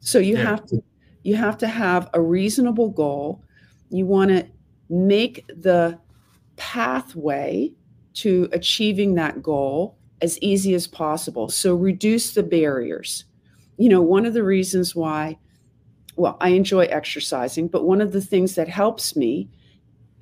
so 0.01 0.19
you 0.19 0.37
yeah. 0.37 0.45
have 0.45 0.67
to 0.67 0.83
you 1.25 1.35
have 1.37 1.59
to 1.59 1.67
have 1.67 2.09
a 2.13 2.21
reasonable 2.21 2.91
goal. 2.91 3.43
You 3.91 4.07
want 4.07 4.31
to 4.31 4.47
make 4.89 5.47
the 5.49 5.99
pathway 6.57 7.73
to 8.15 8.49
achieving 8.53 9.15
that 9.15 9.43
goal 9.43 9.97
as 10.21 10.39
easy 10.41 10.75
as 10.75 10.87
possible. 10.87 11.49
So 11.49 11.75
reduce 11.75 12.35
the 12.35 12.43
barriers. 12.43 13.25
You 13.79 13.89
know, 13.89 14.03
one 14.03 14.27
of 14.27 14.35
the 14.35 14.45
reasons 14.45 14.95
why, 14.95 15.39
well, 16.17 16.37
I 16.41 16.51
enjoy 16.51 16.85
exercising, 16.87 17.69
but 17.69 17.85
one 17.85 18.01
of 18.01 18.13
the 18.13 18.21
things 18.21 18.55
that 18.55 18.69
helps 18.69 19.17
me 19.17 19.49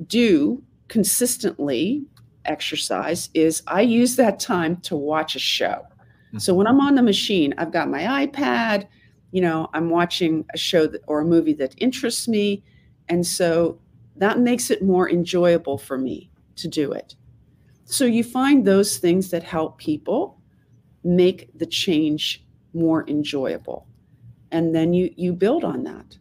do 0.06 0.62
consistently 0.88 2.04
exercise 2.44 3.28
is 3.34 3.62
I 3.66 3.82
use 3.82 4.16
that 4.16 4.40
time 4.40 4.76
to 4.82 4.96
watch 4.96 5.36
a 5.36 5.38
show. 5.38 5.82
So 6.38 6.52
mm-hmm. 6.52 6.58
when 6.58 6.66
I'm 6.66 6.80
on 6.80 6.94
the 6.94 7.02
machine, 7.02 7.54
I've 7.58 7.72
got 7.72 7.88
my 7.88 8.26
iPad, 8.26 8.86
you 9.32 9.40
know, 9.40 9.68
I'm 9.74 9.90
watching 9.90 10.44
a 10.54 10.58
show 10.58 10.86
that, 10.86 11.02
or 11.06 11.20
a 11.20 11.24
movie 11.24 11.54
that 11.54 11.74
interests 11.78 12.28
me. 12.28 12.62
And 13.08 13.26
so 13.26 13.78
that 14.16 14.38
makes 14.38 14.70
it 14.70 14.82
more 14.82 15.10
enjoyable 15.10 15.78
for 15.78 15.98
me 15.98 16.30
to 16.56 16.68
do 16.68 16.92
it. 16.92 17.14
So 17.84 18.04
you 18.04 18.24
find 18.24 18.64
those 18.64 18.98
things 18.98 19.30
that 19.30 19.42
help 19.42 19.78
people 19.78 20.38
make 21.04 21.50
the 21.58 21.66
change 21.66 22.44
more 22.72 23.08
enjoyable. 23.08 23.86
And 24.52 24.74
then 24.74 24.92
you 24.92 25.12
you 25.16 25.32
build 25.32 25.64
on 25.64 25.82
that. 25.84 26.16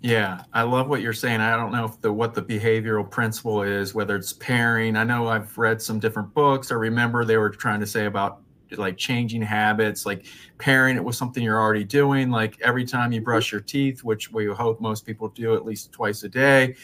Yeah, 0.00 0.44
I 0.52 0.62
love 0.62 0.88
what 0.88 1.00
you're 1.00 1.12
saying. 1.12 1.40
I 1.40 1.56
don't 1.56 1.72
know 1.72 1.84
if 1.84 2.00
the 2.00 2.12
what 2.12 2.34
the 2.34 2.42
behavioral 2.42 3.10
principle 3.10 3.62
is, 3.62 3.94
whether 3.94 4.14
it's 4.14 4.32
pairing. 4.32 4.96
I 4.96 5.02
know 5.02 5.26
I've 5.26 5.56
read 5.58 5.82
some 5.82 5.98
different 5.98 6.32
books. 6.34 6.70
I 6.70 6.76
remember 6.76 7.24
they 7.24 7.36
were 7.36 7.50
trying 7.50 7.80
to 7.80 7.86
say 7.86 8.06
about 8.06 8.42
like 8.76 8.96
changing 8.96 9.42
habits, 9.42 10.06
like 10.06 10.26
pairing 10.58 10.96
it 10.96 11.04
with 11.04 11.16
something 11.16 11.42
you're 11.42 11.58
already 11.58 11.84
doing, 11.84 12.30
like 12.30 12.60
every 12.60 12.84
time 12.84 13.10
you 13.12 13.20
brush 13.20 13.50
your 13.50 13.60
teeth, 13.60 14.04
which 14.04 14.30
we 14.30 14.46
hope 14.46 14.80
most 14.80 15.04
people 15.04 15.28
do 15.28 15.54
at 15.54 15.64
least 15.64 15.90
twice 15.90 16.22
a 16.22 16.28
day. 16.28 16.76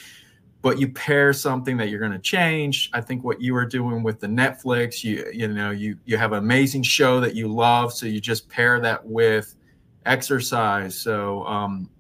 But 0.62 0.81
you 0.81 0.88
pair 0.88 1.33
something 1.35 1.77
that 1.77 1.90
you're 1.90 2.00
going 2.00 2.12
to 2.12 2.18
change. 2.18 2.90
I 2.94 3.03
think 3.03 3.22
what 3.22 3.40
you 3.40 3.55
are 3.55 3.66
doing 3.66 4.03
with 4.03 4.18
the 4.18 4.27
Netflix, 4.27 5.05
you 5.05 5.31
you 5.33 5.46
know, 5.46 5.70
you 5.70 5.98
you 6.05 6.16
have 6.16 6.33
an 6.33 6.38
amazing 6.38 6.83
show 6.83 7.20
that 7.20 7.37
you 7.37 7.46
love, 7.46 7.92
so 7.92 8.07
you 8.07 8.20
just 8.20 8.48
pair 8.48 8.81
that 8.81 9.07
with 9.07 9.55
exercise. 10.07 10.99
So 10.99 11.45
um, 11.47 11.90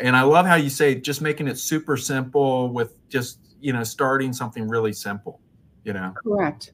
and 0.00 0.16
I 0.16 0.22
love 0.22 0.46
how 0.46 0.54
you 0.56 0.70
say 0.70 0.94
just 0.94 1.20
making 1.20 1.48
it 1.48 1.58
super 1.58 1.96
simple 1.96 2.72
with 2.72 3.08
just 3.08 3.38
you 3.60 3.72
know 3.72 3.84
starting 3.84 4.32
something 4.32 4.68
really 4.68 4.92
simple. 4.92 5.40
You 5.84 5.92
know, 5.92 6.14
correct, 6.24 6.72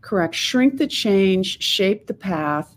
correct. 0.00 0.34
Shrink 0.34 0.76
the 0.76 0.86
change, 0.86 1.62
shape 1.62 2.06
the 2.06 2.14
path, 2.14 2.76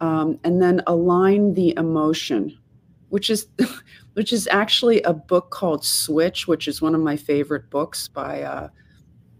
um, 0.00 0.38
and 0.44 0.60
then 0.60 0.82
align 0.86 1.54
the 1.54 1.74
emotion, 1.76 2.58
which 3.10 3.30
is 3.30 3.46
which 4.14 4.32
is 4.32 4.48
actually 4.48 5.02
a 5.02 5.12
book 5.12 5.50
called 5.50 5.84
Switch, 5.84 6.48
which 6.48 6.66
is 6.66 6.82
one 6.82 6.94
of 6.94 7.00
my 7.00 7.16
favorite 7.16 7.70
books 7.70 8.08
by 8.08 8.42
uh, 8.42 8.68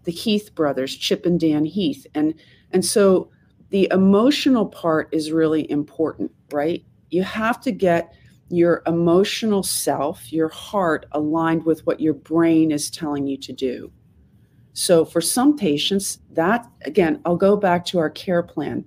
the 0.05 0.12
Heath 0.12 0.55
brothers, 0.55 0.94
Chip 0.96 1.27
and 1.27 1.40
Dan 1.40 1.64
Heath, 1.64 2.07
and 2.14 2.35
and 2.70 2.85
so 2.85 3.31
the 3.70 3.88
emotional 3.92 4.66
part 4.66 5.09
is 5.12 5.33
really 5.33 5.68
important, 5.70 6.31
right? 6.53 6.85
You 7.11 7.23
have 7.23 7.61
to 7.62 7.73
get 7.73 8.14
your 8.49 8.83
emotional 8.87 9.62
self, 9.62 10.33
your 10.33 10.49
heart 10.49 11.07
aligned 11.12 11.64
with 11.64 11.87
what 11.87 12.01
your 12.01 12.14
brain 12.14 12.73
is 12.73 12.90
telling 12.90 13.27
you 13.27 13.37
to 13.37 13.53
do. 13.53 13.92
So 14.73 15.05
for 15.05 15.20
some 15.20 15.57
patients, 15.57 16.18
that 16.33 16.68
again, 16.85 17.20
I'll 17.25 17.37
go 17.37 17.57
back 17.57 17.85
to 17.87 17.99
our 17.99 18.11
care 18.11 18.42
plan. 18.42 18.85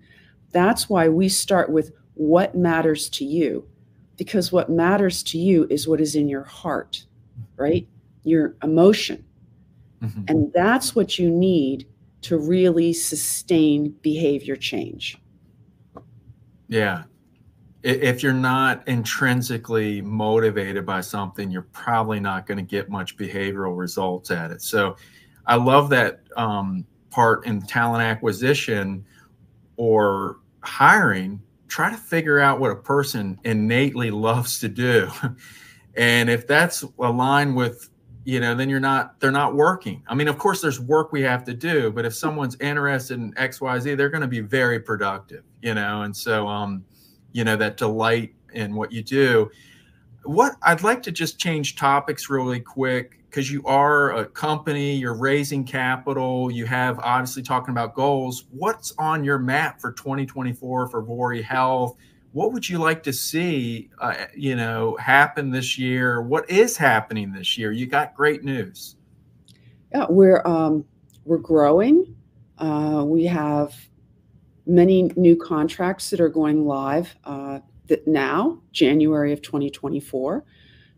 That's 0.51 0.89
why 0.89 1.07
we 1.09 1.29
start 1.29 1.71
with 1.71 1.91
what 2.15 2.55
matters 2.55 3.09
to 3.09 3.25
you, 3.25 3.67
because 4.17 4.51
what 4.51 4.69
matters 4.69 5.23
to 5.23 5.37
you 5.37 5.67
is 5.69 5.87
what 5.87 6.01
is 6.01 6.15
in 6.15 6.29
your 6.29 6.43
heart, 6.43 7.05
right? 7.55 7.87
Your 8.23 8.55
emotion. 8.63 9.23
Mm-hmm. 10.01 10.23
And 10.27 10.53
that's 10.53 10.95
what 10.95 11.17
you 11.17 11.29
need 11.29 11.87
to 12.21 12.37
really 12.37 12.93
sustain 12.93 13.91
behavior 14.01 14.55
change. 14.55 15.17
Yeah, 16.67 17.03
if 17.83 18.23
you're 18.23 18.33
not 18.33 18.87
intrinsically 18.87 20.01
motivated 20.01 20.85
by 20.85 21.01
something, 21.01 21.51
you're 21.51 21.67
probably 21.73 22.19
not 22.19 22.45
going 22.45 22.57
to 22.57 22.63
get 22.63 22.89
much 22.89 23.17
behavioral 23.17 23.77
results 23.77 24.31
at 24.31 24.51
it. 24.51 24.61
So 24.61 24.95
I 25.45 25.55
love 25.55 25.89
that 25.89 26.21
um, 26.37 26.85
part 27.09 27.45
in 27.45 27.61
talent 27.61 28.03
acquisition 28.03 29.05
or 29.75 30.37
hiring. 30.61 31.41
Try 31.67 31.91
to 31.91 31.97
figure 31.97 32.39
out 32.39 32.59
what 32.59 32.71
a 32.71 32.75
person 32.75 33.37
innately 33.43 34.11
loves 34.11 34.59
to 34.59 34.69
do. 34.69 35.09
and 35.95 36.29
if 36.29 36.47
that's 36.47 36.85
aligned 36.99 37.55
with 37.55 37.89
you 38.25 38.39
know 38.39 38.55
then 38.55 38.69
you're 38.69 38.79
not 38.79 39.19
they're 39.19 39.31
not 39.31 39.53
working 39.53 40.01
i 40.07 40.15
mean 40.15 40.29
of 40.29 40.37
course 40.37 40.61
there's 40.61 40.79
work 40.79 41.11
we 41.11 41.21
have 41.21 41.43
to 41.43 41.53
do 41.53 41.91
but 41.91 42.05
if 42.05 42.15
someone's 42.15 42.55
interested 42.61 43.19
in 43.19 43.33
xyz 43.33 43.97
they're 43.97 44.09
going 44.09 44.21
to 44.21 44.27
be 44.27 44.39
very 44.39 44.79
productive 44.79 45.43
you 45.61 45.73
know 45.73 46.03
and 46.03 46.15
so 46.15 46.47
um 46.47 46.85
you 47.33 47.43
know 47.43 47.57
that 47.57 47.75
delight 47.77 48.33
in 48.53 48.75
what 48.75 48.91
you 48.91 49.03
do. 49.03 49.51
What 50.25 50.55
i'd 50.63 50.83
like 50.83 51.03
to 51.03 51.11
just 51.11 51.37
change 51.37 51.75
topics 51.75 52.29
really 52.29 52.61
quick 52.61 53.19
because 53.29 53.51
you 53.51 53.61
are 53.65 54.15
a 54.15 54.25
company 54.25 54.95
you're 54.95 55.17
raising 55.17 55.65
capital 55.65 56.49
you 56.49 56.65
have 56.65 56.97
obviously 56.99 57.43
talking 57.43 57.71
about 57.71 57.93
goals. 57.93 58.45
What's 58.51 58.93
on 58.97 59.25
your 59.25 59.37
map 59.37 59.81
for 59.81 59.91
2024 59.91 60.87
for 60.87 61.03
Vori 61.03 61.43
Health? 61.43 61.97
What 62.31 62.53
would 62.53 62.67
you 62.67 62.77
like 62.79 63.03
to 63.03 63.11
see 63.11 63.89
uh, 63.99 64.15
you 64.33 64.55
know 64.55 64.95
happen 64.95 65.51
this 65.51 65.77
year? 65.77 66.21
What 66.21 66.49
is 66.49 66.77
happening 66.77 67.33
this 67.33 67.57
year? 67.57 67.73
You 67.73 67.85
got 67.85 68.15
great 68.15 68.45
news. 68.45 68.95
Yeah 69.93 70.05
we're 70.09 70.41
um, 70.45 70.85
we're 71.25 71.37
growing. 71.37 72.15
Uh, 72.59 73.03
we 73.05 73.25
have 73.25 73.75
many 74.65 75.03
new 75.15 75.35
contracts 75.35 76.09
that 76.09 76.21
are 76.21 76.29
going 76.29 76.65
live 76.65 77.15
uh, 77.25 77.59
that 77.87 78.07
now, 78.07 78.59
January 78.71 79.33
of 79.33 79.41
2024. 79.41 80.43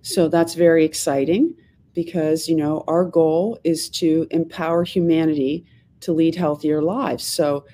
So 0.02 0.28
that's 0.28 0.54
very 0.54 0.86
exciting 0.86 1.56
because 1.94 2.48
you 2.48 2.56
know 2.56 2.84
our 2.88 3.06
goal 3.06 3.58
is 3.64 3.90
to 3.90 4.28
empower 4.30 4.84
humanity 4.84 5.66
to 6.02 6.14
lead 6.14 6.36
healthier 6.36 6.82
lives. 6.82 7.24
So, 7.24 7.66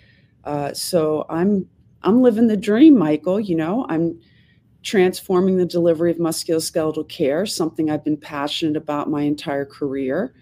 uh, 0.45 0.73
so 0.73 1.25
I'm 1.29 1.67
I'm 2.03 2.21
living 2.21 2.47
the 2.47 2.57
dream, 2.57 2.97
Michael. 2.97 3.39
You 3.39 3.55
know, 3.55 3.85
I'm 3.89 4.19
transforming 4.83 5.57
the 5.57 5.65
delivery 5.65 6.11
of 6.11 6.17
musculoskeletal 6.17 7.07
care, 7.09 7.45
something 7.45 7.89
I've 7.91 8.03
been 8.03 8.17
passionate 8.17 8.77
about 8.77 9.09
my 9.09 9.23
entire 9.23 9.65
career, 9.65 10.33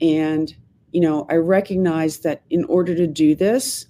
and 0.00 0.54
you 0.92 1.00
know, 1.00 1.26
I 1.28 1.34
recognize 1.34 2.20
that 2.20 2.42
in 2.50 2.64
order 2.66 2.94
to 2.94 3.06
do 3.06 3.34
this, 3.34 3.86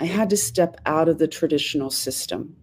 I 0.00 0.04
had 0.04 0.30
to 0.30 0.36
step 0.36 0.80
out 0.86 1.08
of 1.08 1.18
the 1.18 1.28
traditional 1.28 1.90
system. 1.90 2.56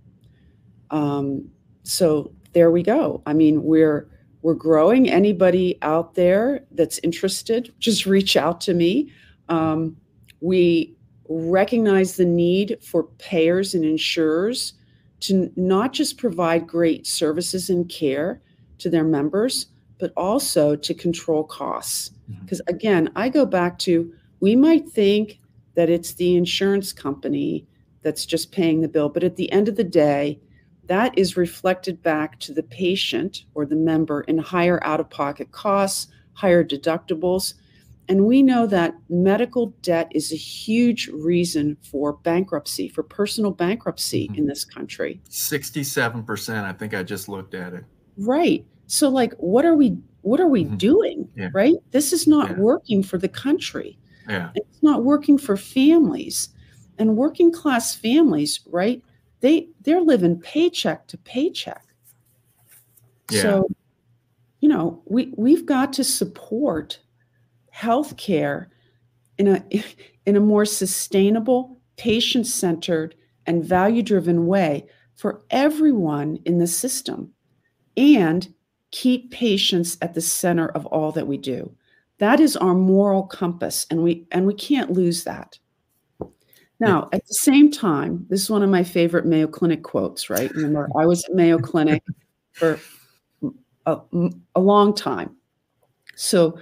Um, 0.92 1.50
so 1.84 2.32
there 2.54 2.72
we 2.72 2.84
go. 2.84 3.22
I 3.26 3.34
mean, 3.34 3.64
we're 3.64 4.10
we're 4.42 4.54
growing. 4.54 5.10
Anybody 5.10 5.78
out 5.82 6.14
there 6.14 6.64
that's 6.72 7.00
interested, 7.00 7.74
just 7.80 8.06
reach 8.06 8.38
out 8.38 8.62
to 8.62 8.74
me. 8.74 9.12
Um, 9.50 9.98
we 10.40 10.96
recognize 11.28 12.16
the 12.16 12.26
need 12.26 12.78
for 12.82 13.04
payers 13.18 13.74
and 13.74 13.84
insurers 13.84 14.74
to 15.22 15.52
not 15.56 15.94
just 15.94 16.18
provide 16.18 16.68
great 16.68 17.08
services 17.08 17.70
and 17.70 17.90
care 17.90 18.42
to 18.78 18.90
their 18.90 19.04
members, 19.04 19.68
but 19.98 20.14
also 20.16 20.76
to 20.76 20.94
control 20.94 21.44
costs. 21.44 22.12
Because 22.42 22.62
mm-hmm. 22.62 22.76
again, 22.76 23.10
I 23.16 23.30
go 23.30 23.46
back 23.46 23.80
to 23.80 24.14
we 24.40 24.56
might 24.56 24.88
think 24.90 25.40
that 25.76 25.90
it's 25.90 26.14
the 26.14 26.36
insurance 26.36 26.92
company 26.92 27.66
that's 28.02 28.26
just 28.26 28.52
paying 28.52 28.82
the 28.82 28.88
bill. 28.88 29.10
But 29.10 29.24
at 29.24 29.36
the 29.36 29.52
end 29.52 29.68
of 29.68 29.76
the 29.76 29.84
day, 29.84 30.40
that 30.88 31.18
is 31.18 31.36
reflected 31.36 32.02
back 32.04 32.40
to 32.42 32.54
the 32.54 32.64
patient 32.64 33.46
or 33.56 33.66
the 33.66 33.76
member 33.76 34.22
in 34.22 34.38
higher 34.38 34.80
out 34.84 35.00
of 35.00 35.10
pocket 35.10 35.52
costs, 35.52 36.08
higher 36.34 36.64
deductibles. 36.64 37.56
And 38.08 38.26
we 38.26 38.44
know 38.44 38.68
that 38.68 38.96
medical 39.10 39.68
debt 39.82 40.10
is 40.12 40.32
a 40.32 40.36
huge 40.36 41.08
reason 41.08 41.76
for 41.82 42.14
bankruptcy, 42.14 42.88
for 42.88 43.02
personal 43.02 43.50
bankruptcy 43.52 44.28
mm-hmm. 44.28 44.40
in 44.40 44.46
this 44.46 44.64
country. 44.64 45.20
67%, 45.30 46.64
I 46.64 46.74
think 46.74 46.94
I 46.94 47.02
just 47.02 47.28
looked 47.28 47.56
at 47.56 47.74
it. 47.74 47.84
Right. 48.18 48.64
So 48.88 49.10
like 49.10 49.34
what 49.38 49.66
are 49.66 49.76
we 49.76 49.98
what 50.22 50.40
are 50.40 50.48
we 50.48 50.66
mm-hmm. 50.66 50.78
doing? 50.78 51.30
Yeah. 51.36 51.50
Right? 51.54 51.76
This 51.92 52.14
is 52.14 52.28
not 52.28 52.52
yeah. 52.52 52.58
working 52.58 53.04
for 53.04 53.18
the 53.18 53.30
country. 53.30 53.98
Yeah. 54.28 54.52
It's 54.56 54.82
not 54.84 55.04
working 55.04 55.38
for 55.38 55.58
families. 55.58 56.50
And 56.98 57.18
working 57.18 57.52
class 57.52 57.94
families, 57.94 58.62
right? 58.68 59.04
They 59.42 59.68
they're 59.82 60.02
living 60.02 60.40
paycheck 60.40 61.08
to 61.08 61.18
paycheck. 61.18 61.84
Yeah. 63.30 63.42
So, 63.42 63.68
you 64.62 64.70
know, 64.70 65.02
we 65.06 65.34
we've 65.36 65.66
got 65.66 65.92
to 65.94 66.04
support 66.04 67.00
healthcare 67.76 68.68
in 69.38 69.48
a 69.48 69.64
in 70.26 70.36
a 70.36 70.40
more 70.40 70.66
sustainable, 70.66 71.80
patient-centered, 71.98 73.16
and 73.46 73.64
value-driven 73.64 74.48
way 74.48 74.88
for 75.16 75.44
everyone 75.50 76.40
in 76.46 76.58
the 76.58 76.68
system 76.68 77.32
and 77.96 78.54
keep 78.92 79.32
patients 79.32 79.98
at 80.02 80.14
the 80.14 80.22
center 80.22 80.68
of 80.70 80.86
all 80.88 81.12
that 81.12 81.28
we 81.28 81.38
do. 81.38 81.76
That 82.20 82.40
is 82.40 82.56
our 82.56 82.74
moral 82.74 83.24
compass, 83.24 83.86
and 83.90 84.02
we 84.02 84.26
and 84.32 84.46
we 84.46 84.54
can't 84.54 84.92
lose 84.92 85.24
that. 85.26 85.60
Now, 86.80 87.08
at 87.14 87.26
the 87.26 87.34
same 87.34 87.72
time, 87.72 88.26
this 88.30 88.42
is 88.42 88.50
one 88.50 88.62
of 88.62 88.70
my 88.70 88.84
favorite 88.84 89.26
Mayo 89.26 89.48
Clinic 89.48 89.82
quotes, 89.84 90.30
right? 90.30 90.52
Remember, 90.54 90.90
I 90.98 91.06
was 91.06 91.24
at 91.26 91.34
Mayo 91.34 91.58
Clinic 91.58 92.04
for 92.52 92.80
a, 93.86 94.00
a 94.56 94.60
long 94.60 94.94
time. 94.94 95.36
So 96.16 96.60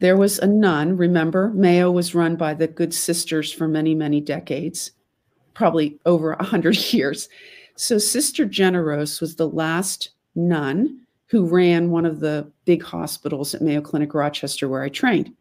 there 0.00 0.16
was 0.16 0.38
a 0.38 0.46
nun, 0.46 0.96
remember, 0.96 1.50
Mayo 1.54 1.90
was 1.90 2.14
run 2.14 2.36
by 2.36 2.54
the 2.54 2.66
Good 2.66 2.92
Sisters 2.92 3.52
for 3.52 3.68
many, 3.68 3.94
many 3.94 4.20
decades, 4.20 4.90
probably 5.54 5.98
over 6.06 6.32
a 6.32 6.38
100 6.38 6.76
years. 6.92 7.28
So 7.76 7.98
Sister 7.98 8.46
Generose 8.46 9.20
was 9.20 9.36
the 9.36 9.48
last 9.48 10.10
nun 10.34 11.05
who 11.28 11.46
ran 11.46 11.90
one 11.90 12.06
of 12.06 12.20
the 12.20 12.50
big 12.64 12.82
hospitals 12.82 13.54
at 13.54 13.62
Mayo 13.62 13.80
Clinic 13.80 14.14
Rochester, 14.14 14.68
where 14.68 14.82
I 14.82 14.88
trained. 14.88 15.32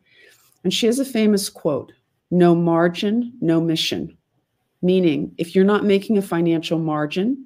And 0.63 0.73
she 0.73 0.87
has 0.87 0.99
a 0.99 1.05
famous 1.05 1.49
quote 1.49 1.91
no 2.31 2.55
margin, 2.55 3.33
no 3.39 3.61
mission. 3.61 4.17
Meaning, 4.81 5.33
if 5.37 5.55
you're 5.55 5.63
not 5.63 5.85
making 5.85 6.17
a 6.17 6.23
financial 6.23 6.79
margin, 6.79 7.45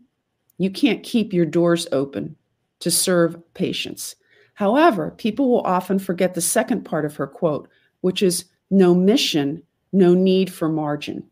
you 0.58 0.70
can't 0.70 1.04
keep 1.04 1.34
your 1.34 1.46
doors 1.46 1.88
open 1.92 2.36
to 2.80 2.90
serve 2.90 3.42
patients. 3.54 4.16
However, 4.54 5.12
people 5.12 5.50
will 5.50 5.62
often 5.62 6.00
forget 6.00 6.34
the 6.34 6.42
second 6.42 6.84
part 6.84 7.06
of 7.06 7.16
her 7.16 7.28
quote, 7.28 7.70
which 8.02 8.22
is 8.22 8.46
no 8.70 8.94
mission, 8.94 9.64
no 9.92 10.14
need 10.14 10.52
for 10.52 10.70
margin. 10.70 11.24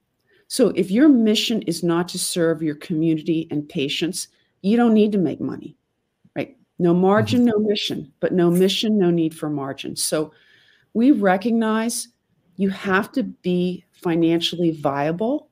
So 0.48 0.70
if 0.70 0.90
your 0.90 1.10
mission 1.10 1.62
is 1.64 1.84
not 1.84 2.08
to 2.10 2.20
serve 2.20 2.62
your 2.62 2.76
community 2.76 3.48
and 3.52 3.68
patients, 3.68 4.30
you 4.62 4.78
don't 4.78 4.94
need 4.94 5.12
to 5.12 5.18
make 5.18 5.42
money? 5.42 5.76
No 6.80 6.94
margin, 6.94 7.40
mm-hmm. 7.40 7.62
no 7.62 7.70
mission, 7.70 8.12
but 8.20 8.34
no 8.34 8.52
mission, 8.52 8.98
no 8.98 9.10
need 9.10 9.36
for 9.36 9.50
margin. 9.50 9.96
So 9.96 10.32
we 10.94 11.12
recognize 11.12 12.08
you 12.58 12.70
have 12.70 13.12
to 13.14 13.24
be 13.24 13.84
financially 13.92 14.72
viable 14.72 15.50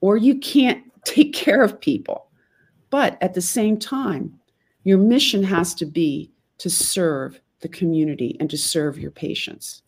or 0.00 0.16
you 0.16 0.38
can't 0.38 0.82
take 1.04 1.32
care 1.32 1.62
of 1.62 1.80
people. 1.80 2.30
But 2.90 3.18
at 3.22 3.34
the 3.34 3.42
same 3.42 3.78
time, 3.78 4.38
your 4.84 4.98
mission 4.98 5.42
has 5.44 5.74
to 5.74 5.86
be 5.86 6.30
to 6.58 6.70
serve 6.70 7.40
the 7.60 7.68
community 7.68 8.36
and 8.38 8.48
to 8.50 8.56
serve 8.56 8.98
your 8.98 9.10
patients. 9.10 9.82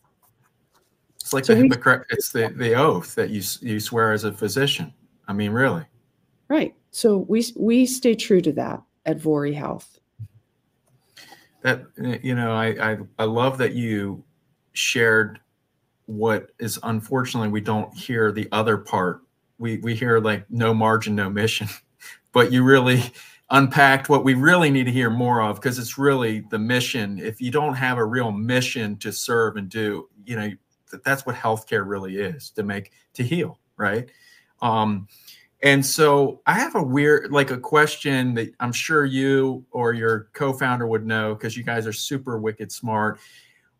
It's 1.21 1.33
like 1.33 1.45
so 1.45 1.53
the 1.53 1.61
Hippocratic, 1.61 2.07
it's 2.09 2.31
the, 2.31 2.49
the 2.55 2.73
oath 2.73 3.15
that 3.15 3.29
you 3.29 3.41
you 3.61 3.79
swear 3.79 4.11
as 4.11 4.23
a 4.23 4.31
physician. 4.31 4.93
I 5.27 5.33
mean, 5.33 5.51
really. 5.51 5.85
Right. 6.47 6.75
So 6.91 7.17
we 7.17 7.45
we 7.55 7.85
stay 7.85 8.15
true 8.15 8.41
to 8.41 8.51
that 8.53 8.81
at 9.05 9.19
Vori 9.19 9.53
Health. 9.53 9.98
That 11.61 11.85
you 11.97 12.35
know, 12.35 12.53
I 12.53 12.91
I, 12.91 12.97
I 13.17 13.23
love 13.25 13.57
that 13.57 13.73
you 13.73 14.23
shared 14.73 15.39
what 16.05 16.51
is 16.59 16.79
unfortunately 16.83 17.49
we 17.49 17.61
don't 17.61 17.93
hear 17.93 18.31
the 18.31 18.47
other 18.51 18.77
part. 18.77 19.21
We 19.57 19.77
we 19.77 19.95
hear 19.95 20.19
like 20.19 20.49
no 20.49 20.73
margin, 20.73 21.15
no 21.15 21.29
mission, 21.29 21.67
but 22.31 22.51
you 22.51 22.63
really 22.63 23.03
unpacked 23.51 24.09
what 24.09 24.23
we 24.23 24.35
really 24.35 24.69
need 24.69 24.85
to 24.85 24.91
hear 24.91 25.09
more 25.09 25.41
of 25.41 25.55
because 25.55 25.79
it's 25.79 25.97
really 25.97 26.41
the 26.49 26.59
mission. 26.59 27.19
If 27.19 27.41
you 27.41 27.51
don't 27.51 27.73
have 27.73 27.97
a 27.97 28.05
real 28.05 28.31
mission 28.31 28.97
to 28.97 29.11
serve 29.11 29.57
and 29.57 29.69
do, 29.69 30.07
you 30.23 30.35
know, 30.35 30.51
that's 31.03 31.25
what 31.25 31.35
healthcare 31.35 31.87
really 31.87 32.17
is 32.17 32.51
to 32.51 32.63
make 32.63 32.91
to 33.13 33.23
heal, 33.23 33.59
right? 33.77 34.09
Um, 34.61 35.07
and 35.61 35.85
so 35.85 36.41
I 36.45 36.53
have 36.53 36.75
a 36.75 36.83
weird, 36.83 37.31
like 37.31 37.51
a 37.51 37.57
question 37.57 38.33
that 38.35 38.53
I'm 38.59 38.71
sure 38.71 39.05
you 39.05 39.65
or 39.71 39.93
your 39.93 40.29
co-founder 40.33 40.87
would 40.87 41.05
know 41.05 41.35
because 41.35 41.57
you 41.57 41.63
guys 41.63 41.85
are 41.85 41.93
super 41.93 42.39
wicked 42.39 42.71
smart. 42.71 43.19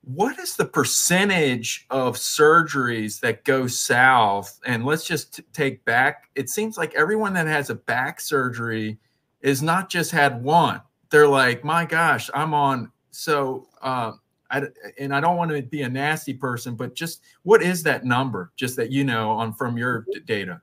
What 0.02 0.40
is 0.40 0.56
the 0.56 0.66
percentage 0.66 1.86
of 1.90 2.16
surgeries 2.16 3.20
that 3.22 3.44
go 3.46 3.68
south? 3.68 4.60
And 4.66 4.86
let's 4.86 5.06
just 5.06 5.42
take 5.54 5.84
back. 5.86 6.30
It 6.36 6.50
seems 6.50 6.78
like 6.78 6.94
everyone 6.96 7.34
that 7.34 7.48
has 7.48 7.70
a 7.70 7.76
back 7.76 8.20
surgery 8.20 8.98
is 9.42 9.62
not 9.62 9.90
just 9.90 10.12
had 10.12 10.44
one. 10.44 10.82
They're 11.12 11.28
like, 11.28 11.64
my 11.64 11.86
gosh, 11.86 12.30
I'm 12.34 12.54
on. 12.54 12.92
So, 13.12 13.68
uh, 13.82 14.14
I, 14.52 14.64
and 14.98 15.14
I 15.14 15.20
don't 15.22 15.38
want 15.38 15.52
to 15.52 15.62
be 15.62 15.84
a 15.84 15.90
nasty 15.90 16.34
person, 16.34 16.76
but 16.76 16.96
just 16.96 17.22
what 17.44 17.62
is 17.62 17.84
that 17.84 18.04
number? 18.04 18.52
Just 18.56 18.76
that 18.78 18.92
you 18.92 19.04
know 19.04 19.32
on 19.32 19.54
from 19.54 19.78
your 19.78 20.06
data. 20.26 20.60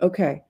Okay, 0.00 0.42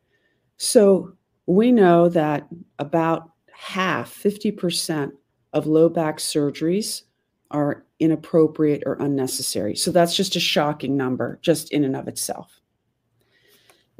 so 0.57 1.13
we 1.47 1.73
know 1.73 2.09
that 2.09 2.47
about 2.79 3.31
half, 3.53 4.11
fifty 4.11 4.51
percent 4.51 5.13
of 5.53 5.67
low 5.67 5.89
back 5.89 6.19
surgeries 6.19 7.03
are 7.51 7.85
inappropriate 8.01 8.83
or 8.87 8.95
unnecessary. 8.95 9.77
So 9.77 9.93
that's 9.93 10.17
just 10.17 10.37
a 10.37 10.41
shocking 10.41 10.97
number, 10.97 11.39
just 11.43 11.71
in 11.73 11.85
and 11.85 11.95
of 11.95 12.09
itself. 12.09 12.61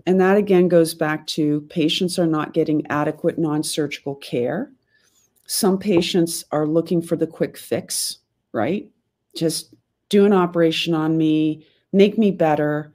And 0.07 0.21
that 0.21 0.37
again 0.37 0.69
goes 0.69 0.95
back 0.95 1.27
to 1.29 1.61
patients 1.63 2.19
are 2.19 2.27
not 2.27 2.55
getting 2.55 2.87
adequate 2.89 3.39
non 3.39 3.63
surgical 3.63 4.17
care. 4.17 4.73
Some 5.47 5.79
patients 5.79 6.45
are 6.51 6.67
looking 6.67 7.03
for 7.03 7.17
the 7.17 7.27
quick 7.27 7.57
fix, 7.57 8.19
right? 8.53 8.89
Just 9.37 9.75
do 10.09 10.25
an 10.25 10.33
operation 10.33 10.95
on 10.95 11.17
me, 11.17 11.67
make 11.93 12.19
me 12.19 12.31
better. 12.31 12.93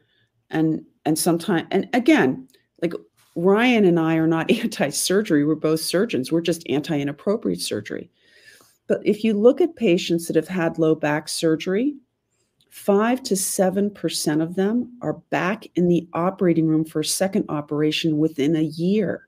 And 0.50 0.84
and 1.08 1.18
sometimes 1.18 1.66
and 1.72 1.88
again, 1.94 2.48
like 2.82 2.94
Ryan 3.36 3.86
and 3.86 4.00
I 4.00 4.16
are 4.16 4.28
not 4.28 4.52
anti-surgery. 4.64 5.46
We're 5.46 5.56
both 5.56 5.80
surgeons. 5.80 6.32
We're 6.32 6.42
just 6.42 6.70
anti-inappropriate 6.70 7.62
surgery. 7.62 8.12
But 8.88 9.02
if 9.06 9.24
you 9.24 9.34
look 9.34 9.62
at 9.62 9.76
patients 9.76 10.28
that 10.28 10.36
have 10.36 10.50
had 10.50 10.78
low 10.78 10.96
back 10.96 11.30
surgery, 11.30 11.96
five 12.70 13.24
to 13.24 13.38
seven 13.38 13.90
percent 13.90 14.42
of 14.42 14.56
them 14.56 14.98
are 15.02 15.14
back 15.30 15.66
in 15.76 15.88
the 15.88 16.08
operating 16.14 16.68
room 16.68 16.84
for 16.84 17.00
a 17.00 17.06
second 17.06 17.46
operation 17.50 18.18
within 18.18 18.56
a 18.56 18.62
year. 18.62 19.28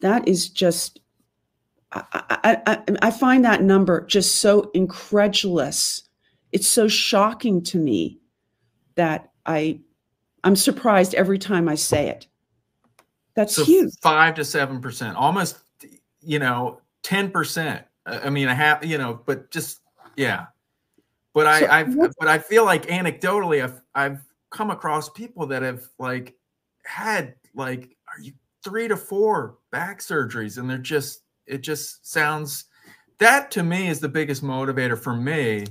That 0.00 0.26
is 0.26 0.48
just, 0.48 1.00
I, 1.92 2.02
I, 2.12 2.62
I, 2.66 2.82
I 3.02 3.10
find 3.12 3.44
that 3.44 3.62
number 3.62 4.04
just 4.06 4.36
so 4.36 4.70
incredulous. 4.74 6.02
It's 6.52 6.68
so 6.68 6.88
shocking 6.88 7.62
to 7.64 7.78
me 7.78 8.18
that 8.96 9.30
I, 9.46 9.80
I'm 10.44 10.56
surprised 10.56 11.14
every 11.14 11.38
time 11.38 11.68
I 11.68 11.74
say 11.74 12.08
it. 12.08 12.26
That's 13.34 13.54
so 13.54 13.64
huge. 13.64 13.92
Five 14.00 14.34
to 14.34 14.44
seven 14.44 14.80
percent, 14.80 15.16
almost, 15.16 15.58
you 16.20 16.38
know, 16.38 16.80
ten 17.02 17.30
percent. 17.30 17.84
I 18.06 18.30
mean, 18.30 18.48
I 18.48 18.54
have, 18.54 18.84
you 18.84 18.98
know, 18.98 19.20
but 19.26 19.50
just 19.50 19.80
yeah. 20.16 20.46
But 21.34 21.46
I, 21.46 21.60
so 21.60 21.66
I've, 21.66 21.96
but 22.18 22.28
I 22.28 22.38
feel 22.38 22.64
like 22.64 22.86
anecdotally, 22.86 23.62
I've, 23.62 23.80
I've 23.94 24.20
come 24.50 24.70
across 24.70 25.08
people 25.10 25.46
that 25.46 25.62
have 25.62 25.86
like 25.98 26.34
had 26.84 27.34
like, 27.54 27.96
are 28.08 28.20
you 28.20 28.32
three 28.64 28.88
to 28.88 28.96
four 28.96 29.58
back 29.70 30.00
surgeries, 30.00 30.58
and 30.58 30.68
they're 30.68 30.78
just, 30.78 31.22
it 31.46 31.58
just 31.58 32.10
sounds. 32.10 32.64
That 33.18 33.50
to 33.52 33.62
me 33.62 33.88
is 33.88 34.00
the 34.00 34.08
biggest 34.08 34.42
motivator 34.42 34.98
for 34.98 35.14
me 35.14 35.66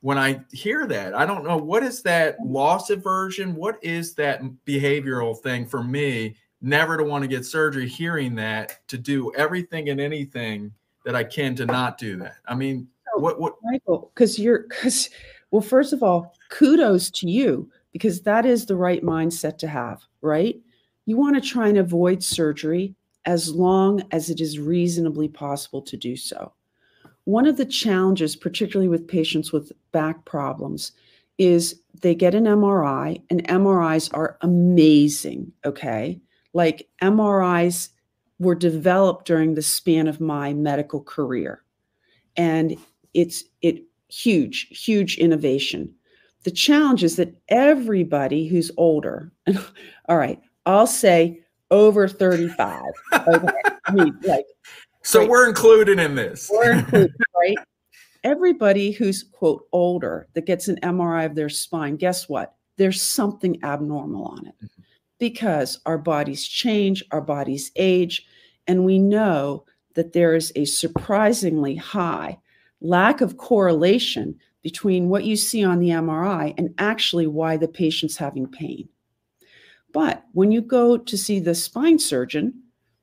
when 0.00 0.18
I 0.18 0.40
hear 0.52 0.86
that. 0.86 1.14
I 1.14 1.26
don't 1.26 1.44
know 1.44 1.56
what 1.56 1.82
is 1.82 2.02
that 2.02 2.36
loss 2.44 2.90
aversion. 2.90 3.54
What 3.54 3.82
is 3.82 4.14
that 4.14 4.42
behavioral 4.66 5.38
thing 5.38 5.66
for 5.66 5.82
me? 5.82 6.36
Never 6.60 6.96
to 6.96 7.04
want 7.04 7.22
to 7.22 7.28
get 7.28 7.46
surgery. 7.46 7.88
Hearing 7.88 8.34
that 8.36 8.86
to 8.88 8.98
do 8.98 9.32
everything 9.34 9.88
and 9.88 10.00
anything 10.00 10.72
that 11.04 11.14
I 11.14 11.24
can 11.24 11.54
to 11.56 11.66
not 11.66 11.96
do 11.96 12.16
that. 12.18 12.36
I 12.46 12.54
mean, 12.54 12.86
what 13.16 13.40
what 13.40 13.54
Michael, 13.62 14.10
because 14.14 14.38
you're 14.38 14.60
because 14.68 15.08
well, 15.50 15.62
first 15.62 15.92
of 15.92 16.02
all, 16.02 16.34
kudos 16.50 17.10
to 17.12 17.28
you 17.28 17.70
because 17.92 18.20
that 18.22 18.46
is 18.46 18.66
the 18.66 18.76
right 18.76 19.02
mindset 19.02 19.58
to 19.58 19.68
have, 19.68 20.02
right? 20.20 20.60
You 21.06 21.16
want 21.16 21.34
to 21.34 21.40
try 21.40 21.68
and 21.68 21.78
avoid 21.78 22.22
surgery 22.22 22.94
as 23.24 23.52
long 23.52 24.02
as 24.12 24.30
it 24.30 24.40
is 24.40 24.58
reasonably 24.58 25.28
possible 25.28 25.82
to 25.82 25.96
do 25.96 26.16
so. 26.16 26.52
One 27.24 27.46
of 27.46 27.56
the 27.56 27.66
challenges, 27.66 28.36
particularly 28.36 28.88
with 28.88 29.06
patients 29.06 29.52
with 29.52 29.72
back 29.92 30.24
problems, 30.24 30.92
is 31.38 31.80
they 32.02 32.14
get 32.14 32.34
an 32.34 32.44
MRI, 32.44 33.22
and 33.30 33.46
MRIs 33.48 34.10
are 34.12 34.36
amazing. 34.42 35.52
Okay. 35.64 36.20
Like 36.52 36.88
MRIs 37.02 37.90
were 38.38 38.54
developed 38.54 39.26
during 39.26 39.54
the 39.54 39.62
span 39.62 40.08
of 40.08 40.20
my 40.20 40.52
medical 40.52 41.02
career. 41.02 41.62
And 42.36 42.76
it's 43.14 43.44
it 43.62 43.84
huge, 44.08 44.66
huge 44.70 45.18
innovation. 45.18 45.94
The 46.44 46.50
challenge 46.50 47.04
is 47.04 47.16
that 47.16 47.34
everybody 47.48 48.48
who's 48.48 48.70
older, 48.76 49.30
all 50.08 50.16
right, 50.16 50.40
I'll 50.66 50.86
say 50.86 51.40
over 51.70 52.08
35. 52.08 52.82
Okay. 53.12 53.48
I 53.86 53.92
mean, 53.92 54.18
like 54.22 54.46
so 55.02 55.20
right, 55.20 55.28
we're 55.28 55.48
included 55.48 55.98
in 55.98 56.14
this. 56.14 56.50
We're 56.52 56.72
included, 56.72 57.14
right? 57.38 57.58
Everybody 58.22 58.90
who's 58.90 59.22
quote 59.22 59.66
older 59.72 60.28
that 60.34 60.46
gets 60.46 60.68
an 60.68 60.78
MRI 60.82 61.26
of 61.26 61.34
their 61.34 61.48
spine, 61.48 61.96
guess 61.96 62.28
what? 62.28 62.54
There's 62.76 63.00
something 63.00 63.62
abnormal 63.62 64.24
on 64.24 64.46
it 64.46 64.54
mm-hmm. 64.56 64.82
because 65.18 65.80
our 65.86 65.98
bodies 65.98 66.46
change, 66.46 67.02
our 67.12 67.20
bodies 67.20 67.70
age, 67.76 68.26
and 68.66 68.84
we 68.84 68.98
know 68.98 69.64
that 69.94 70.12
there 70.12 70.34
is 70.34 70.52
a 70.54 70.64
surprisingly 70.64 71.74
high 71.74 72.38
lack 72.80 73.20
of 73.20 73.36
correlation 73.36 74.38
between 74.62 75.08
what 75.08 75.24
you 75.24 75.36
see 75.36 75.64
on 75.64 75.78
the 75.78 75.88
MRI 75.88 76.54
and 76.58 76.74
actually 76.78 77.26
why 77.26 77.56
the 77.56 77.68
patient's 77.68 78.16
having 78.16 78.46
pain. 78.46 78.88
But 79.92 80.24
when 80.32 80.52
you 80.52 80.60
go 80.60 80.96
to 80.96 81.18
see 81.18 81.40
the 81.40 81.54
spine 81.54 81.98
surgeon, 81.98 82.62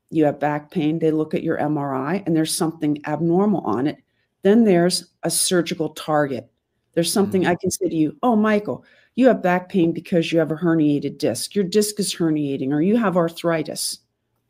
you 0.10 0.26
have 0.26 0.40
back 0.40 0.72
pain, 0.72 1.00
they 1.00 1.12
look 1.12 1.34
at 1.34 1.44
your 1.44 1.58
MRI 1.58 2.24
and 2.26 2.36
there's 2.36 2.56
something 2.56 3.00
abnormal 3.06 3.62
on 3.62 3.88
it. 3.88 3.98
Then 4.44 4.64
there's 4.64 5.10
a 5.24 5.30
surgical 5.30 5.90
target. 5.90 6.50
There's 6.94 7.12
something 7.12 7.42
mm-hmm. 7.42 7.52
I 7.52 7.56
can 7.56 7.72
say 7.72 7.90
to 7.90 7.96
you, 7.96 8.18
oh, 8.24 8.36
Michael, 8.36 8.86
you 9.16 9.28
have 9.28 9.42
back 9.42 9.70
pain 9.70 9.92
because 9.92 10.32
you 10.32 10.40
have 10.40 10.52
a 10.52 10.56
herniated 10.56 11.18
disc. 11.18 11.56
Your 11.56 11.64
disc 11.64 12.00
is 12.00 12.14
herniating 12.14 12.72
or 12.72 12.82
you 12.82 12.98
have 12.98 13.18
arthritis. 13.18 14.00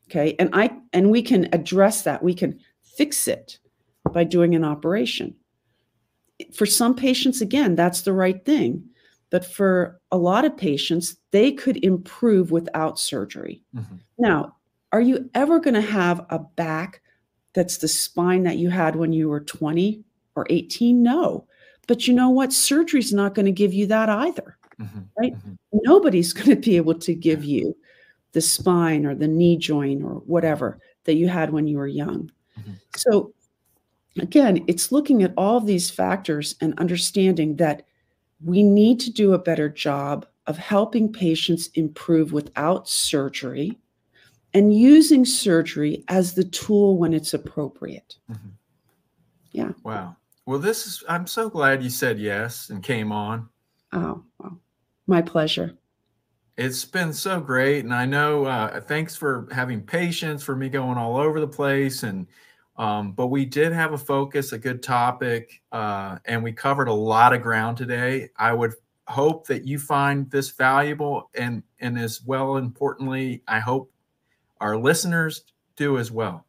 Okay. 0.09 0.35
And 0.39 0.49
I 0.53 0.77
and 0.93 1.09
we 1.11 1.21
can 1.21 1.49
address 1.53 2.03
that. 2.03 2.23
We 2.23 2.33
can 2.33 2.59
fix 2.83 3.27
it 3.27 3.59
by 4.13 4.23
doing 4.23 4.55
an 4.55 4.63
operation. 4.63 5.35
For 6.53 6.65
some 6.65 6.95
patients, 6.95 7.41
again, 7.41 7.75
that's 7.75 8.01
the 8.01 8.13
right 8.13 8.43
thing. 8.45 8.83
But 9.29 9.45
for 9.45 9.99
a 10.11 10.17
lot 10.17 10.45
of 10.45 10.55
patients, 10.55 11.17
they 11.31 11.51
could 11.51 11.83
improve 11.83 12.51
without 12.51 12.99
surgery. 12.99 13.63
Mm-hmm. 13.75 13.95
Now, 14.19 14.55
are 14.91 15.01
you 15.01 15.29
ever 15.33 15.59
going 15.59 15.73
to 15.73 15.81
have 15.81 16.25
a 16.29 16.39
back 16.39 17.01
that's 17.53 17.77
the 17.77 17.87
spine 17.87 18.43
that 18.43 18.57
you 18.57 18.69
had 18.69 18.95
when 18.95 19.13
you 19.13 19.29
were 19.29 19.41
20 19.41 20.03
or 20.35 20.45
18? 20.49 21.01
No. 21.01 21.45
But 21.87 22.07
you 22.07 22.13
know 22.13 22.29
what? 22.29 22.53
Surgery 22.53 22.99
is 22.99 23.13
not 23.13 23.33
going 23.33 23.45
to 23.45 23.51
give 23.51 23.73
you 23.73 23.85
that 23.87 24.09
either. 24.09 24.57
Mm-hmm. 24.79 24.99
Right? 25.17 25.33
Mm-hmm. 25.35 25.53
Nobody's 25.83 26.33
going 26.33 26.49
to 26.49 26.55
be 26.55 26.77
able 26.77 26.95
to 26.95 27.13
give 27.13 27.43
you 27.43 27.75
the 28.33 28.41
spine 28.41 29.05
or 29.05 29.15
the 29.15 29.27
knee 29.27 29.57
joint 29.57 30.03
or 30.03 30.15
whatever 30.25 30.79
that 31.05 31.15
you 31.15 31.27
had 31.27 31.51
when 31.51 31.67
you 31.67 31.77
were 31.77 31.87
young. 31.87 32.31
Mm-hmm. 32.59 32.73
So, 32.95 33.33
again, 34.19 34.63
it's 34.67 34.91
looking 34.91 35.23
at 35.23 35.33
all 35.37 35.57
of 35.57 35.65
these 35.65 35.89
factors 35.89 36.55
and 36.61 36.77
understanding 36.79 37.55
that 37.55 37.85
we 38.43 38.61
need 38.61 38.99
to 38.99 39.11
do 39.11 39.33
a 39.33 39.39
better 39.39 39.69
job 39.69 40.27
of 40.45 40.57
helping 40.57 41.11
patients 41.11 41.67
improve 41.73 42.31
without 42.31 42.87
surgery 42.87 43.77
and 44.57 44.73
using 44.73 45.23
surgery 45.23 46.03
as 46.07 46.33
the 46.33 46.43
tool 46.43 46.97
when 46.97 47.13
it's 47.13 47.35
appropriate. 47.35 48.15
Mm-hmm. 48.31 48.49
Yeah. 49.51 49.71
Wow. 49.83 50.15
Well, 50.47 50.57
this 50.57 50.87
is, 50.87 51.03
I'm 51.07 51.27
so 51.27 51.47
glad 51.47 51.83
you 51.83 51.91
said 51.91 52.17
yes 52.17 52.71
and 52.71 52.81
came 52.81 53.11
on. 53.11 53.49
Oh, 53.93 54.23
well, 54.39 54.59
my 55.05 55.21
pleasure. 55.21 55.77
It's 56.57 56.83
been 56.85 57.13
so 57.13 57.39
great. 57.39 57.85
And 57.85 57.93
I 57.93 58.07
know, 58.07 58.45
uh, 58.45 58.81
thanks 58.81 59.15
for 59.15 59.47
having 59.51 59.83
patience 59.83 60.41
for 60.41 60.55
me 60.55 60.69
going 60.69 60.97
all 60.97 61.17
over 61.17 61.39
the 61.39 61.47
place. 61.47 62.01
And, 62.01 62.25
um, 62.77 63.11
but 63.11 63.27
we 63.27 63.45
did 63.45 63.71
have 63.73 63.93
a 63.93 63.97
focus, 63.97 64.53
a 64.53 64.57
good 64.57 64.81
topic, 64.81 65.61
uh, 65.71 66.17
and 66.25 66.43
we 66.43 66.51
covered 66.51 66.87
a 66.87 66.93
lot 66.93 67.31
of 67.31 67.43
ground 67.43 67.77
today. 67.77 68.29
I 68.37 68.53
would 68.53 68.73
hope 69.05 69.45
that 69.47 69.67
you 69.67 69.77
find 69.77 70.31
this 70.31 70.49
valuable 70.49 71.29
and, 71.35 71.61
and 71.79 71.99
as 71.99 72.23
well, 72.23 72.57
importantly, 72.57 73.43
I 73.47 73.59
hope 73.59 73.91
our 74.61 74.77
listeners 74.77 75.43
do 75.75 75.97
as 75.97 76.11
well. 76.11 76.45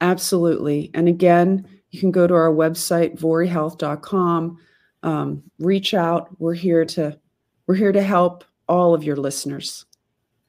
Absolutely. 0.00 0.90
And 0.94 1.08
again, 1.08 1.66
you 1.90 2.00
can 2.00 2.10
go 2.10 2.26
to 2.26 2.34
our 2.34 2.50
website, 2.50 3.18
vorihealth.com, 3.18 4.58
um, 5.02 5.42
reach 5.58 5.94
out. 5.94 6.28
We're 6.40 6.54
here 6.54 6.84
to, 6.86 7.18
we're 7.66 7.74
here 7.76 7.92
to 7.92 8.02
help 8.02 8.44
all 8.68 8.94
of 8.94 9.04
your 9.04 9.16
listeners. 9.16 9.84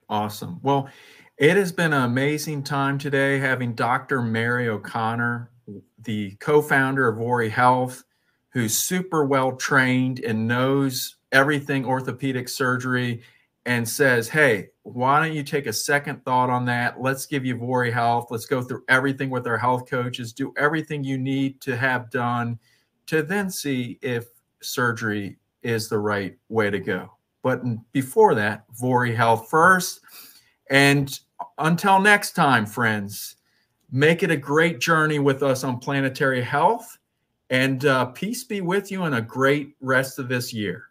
Awesome. 0.10 0.60
Well, 0.64 0.90
it 1.38 1.58
has 1.58 1.72
been 1.72 1.94
an 1.94 2.04
amazing 2.04 2.64
time 2.64 2.98
today 2.98 3.40
having 3.40 3.74
Dr. 3.74 4.22
Mary 4.22 4.70
O'Connor, 4.70 5.50
the 6.04 6.32
co 6.40 6.62
founder 6.62 7.08
of 7.08 7.18
Vori 7.18 7.50
Health, 7.50 8.04
who's 8.50 8.78
super 8.78 9.26
well 9.26 9.54
trained 9.54 10.20
and 10.20 10.48
knows 10.48 11.16
everything 11.32 11.86
orthopedic 11.86 12.48
surgery 12.48 13.24
and 13.66 13.88
says, 13.88 14.30
Hey, 14.30 14.70
why 14.84 15.26
don't 15.26 15.36
you 15.36 15.44
take 15.44 15.66
a 15.66 15.74
second 15.74 16.24
thought 16.26 16.50
on 16.50 16.66
that? 16.66 17.02
Let's 17.02 17.26
give 17.26 17.46
you 17.46 17.56
Vori 17.56 17.92
Health. 17.92 18.28
Let's 18.30 18.46
go 18.46 18.62
through 18.62 18.84
everything 18.90 19.30
with 19.30 19.48
our 19.48 19.58
health 19.58 19.90
coaches, 19.90 20.34
do 20.34 20.54
everything 20.58 21.04
you 21.04 21.18
need 21.18 21.62
to 21.62 21.76
have 21.78 22.12
done 22.12 22.60
to 23.08 23.24
then 23.24 23.50
see 23.50 23.98
if 24.02 24.26
surgery 24.62 25.38
is 25.62 25.88
the 25.88 25.98
right 25.98 26.38
way 26.50 26.70
to 26.70 26.80
go. 26.80 27.12
But 27.42 27.62
before 27.94 28.36
that, 28.36 28.66
Vori 28.74 29.16
Health 29.16 29.50
first. 29.50 30.02
And 30.70 31.18
until 31.58 32.00
next 32.00 32.32
time, 32.32 32.66
friends, 32.66 33.38
make 33.92 34.24
it 34.24 34.32
a 34.32 34.38
great 34.38 34.80
journey 34.80 35.20
with 35.20 35.44
us 35.44 35.64
on 35.64 35.80
Planetary 35.80 36.42
Health. 36.42 36.98
And 37.50 37.86
uh, 37.86 38.06
peace 38.08 38.44
be 38.44 38.62
with 38.62 38.92
you 38.92 39.04
and 39.04 39.16
a 39.16 39.22
great 39.22 39.76
rest 39.80 40.20
of 40.20 40.28
this 40.28 40.54
year. 40.54 40.90